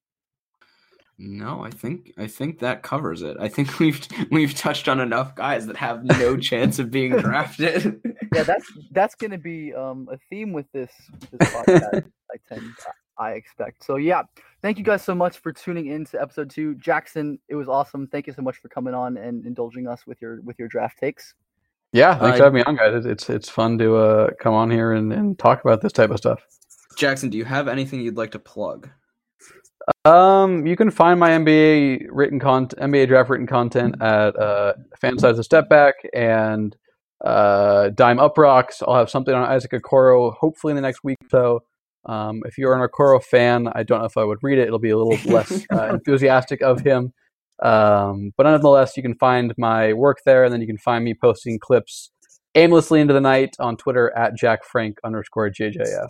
[1.18, 3.38] No, I think I think that covers it.
[3.40, 8.02] I think we've we've touched on enough guys that have no chance of being drafted.
[8.34, 10.92] Yeah, that's that's going to be um, a theme with this,
[11.32, 12.04] this podcast.
[12.34, 12.70] I tend,
[13.18, 13.86] I expect.
[13.86, 14.24] So yeah,
[14.62, 16.76] thank you guys so much for tuning in to episode two.
[16.76, 18.08] Jackson, it was awesome.
[18.08, 20.98] Thank you so much for coming on and indulging us with your with your draft
[21.00, 21.34] takes.
[21.94, 22.94] Yeah, thanks I- for having me on, guys.
[22.94, 26.10] It's it's, it's fun to uh, come on here and, and talk about this type
[26.10, 26.46] of stuff.
[26.98, 28.90] Jackson, do you have anything you'd like to plug?
[30.04, 35.38] Um, you can find my NBA written content, NBA draft written content at uh, FanSided
[35.38, 36.76] of Step Back and
[37.24, 38.84] uh, Dime UPROXX.
[38.88, 41.64] I'll have something on Isaac Okoro hopefully in the next week or so.
[42.12, 44.68] Um, if you're an Okoro fan, I don't know if I would read it.
[44.68, 47.14] It'll be a little less uh, enthusiastic of him.
[47.64, 51.14] Um, but nonetheless, you can find my work there, and then you can find me
[51.16, 52.12] posting clips
[52.54, 56.10] aimlessly into the night on Twitter at Jack Frank underscore JJF.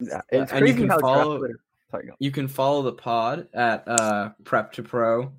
[0.00, 1.58] Yeah, it's and you crazy can how draft follow- Twitter.
[1.94, 2.14] Sorry, go.
[2.18, 5.30] You can follow the pod at uh, Prep to Pro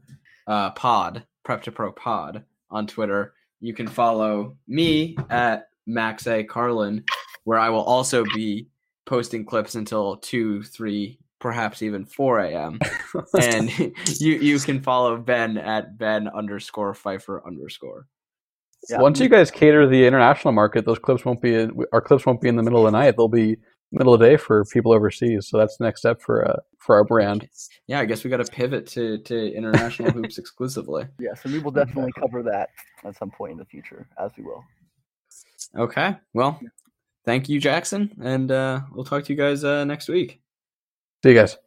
[0.47, 3.33] uh, Pod, Prep to Pro Pod on Twitter.
[3.59, 7.03] You can follow me at Max A Carlin,
[7.43, 8.69] where I will also be
[9.05, 12.79] posting clips until two, three, perhaps even four a.m.
[13.41, 13.77] and
[14.21, 18.07] you you can follow Ben at Ben underscore Pfeiffer underscore.
[18.89, 19.01] Yeah.
[19.01, 22.39] Once you guys cater the international market, those clips won't be in, our clips won't
[22.39, 23.15] be in the middle of the night.
[23.17, 23.57] They'll be
[23.91, 25.47] middle of the day for people overseas.
[25.47, 27.47] So that's the next step for uh, for our brand.
[27.87, 31.07] Yeah, I guess we got to pivot to to international hoops exclusively.
[31.19, 32.69] Yeah, so we will definitely cover that
[33.03, 34.63] at some point in the future, as we will.
[35.77, 36.59] Okay, well,
[37.25, 40.41] thank you, Jackson, and uh, we'll talk to you guys uh, next week.
[41.23, 41.57] See you guys.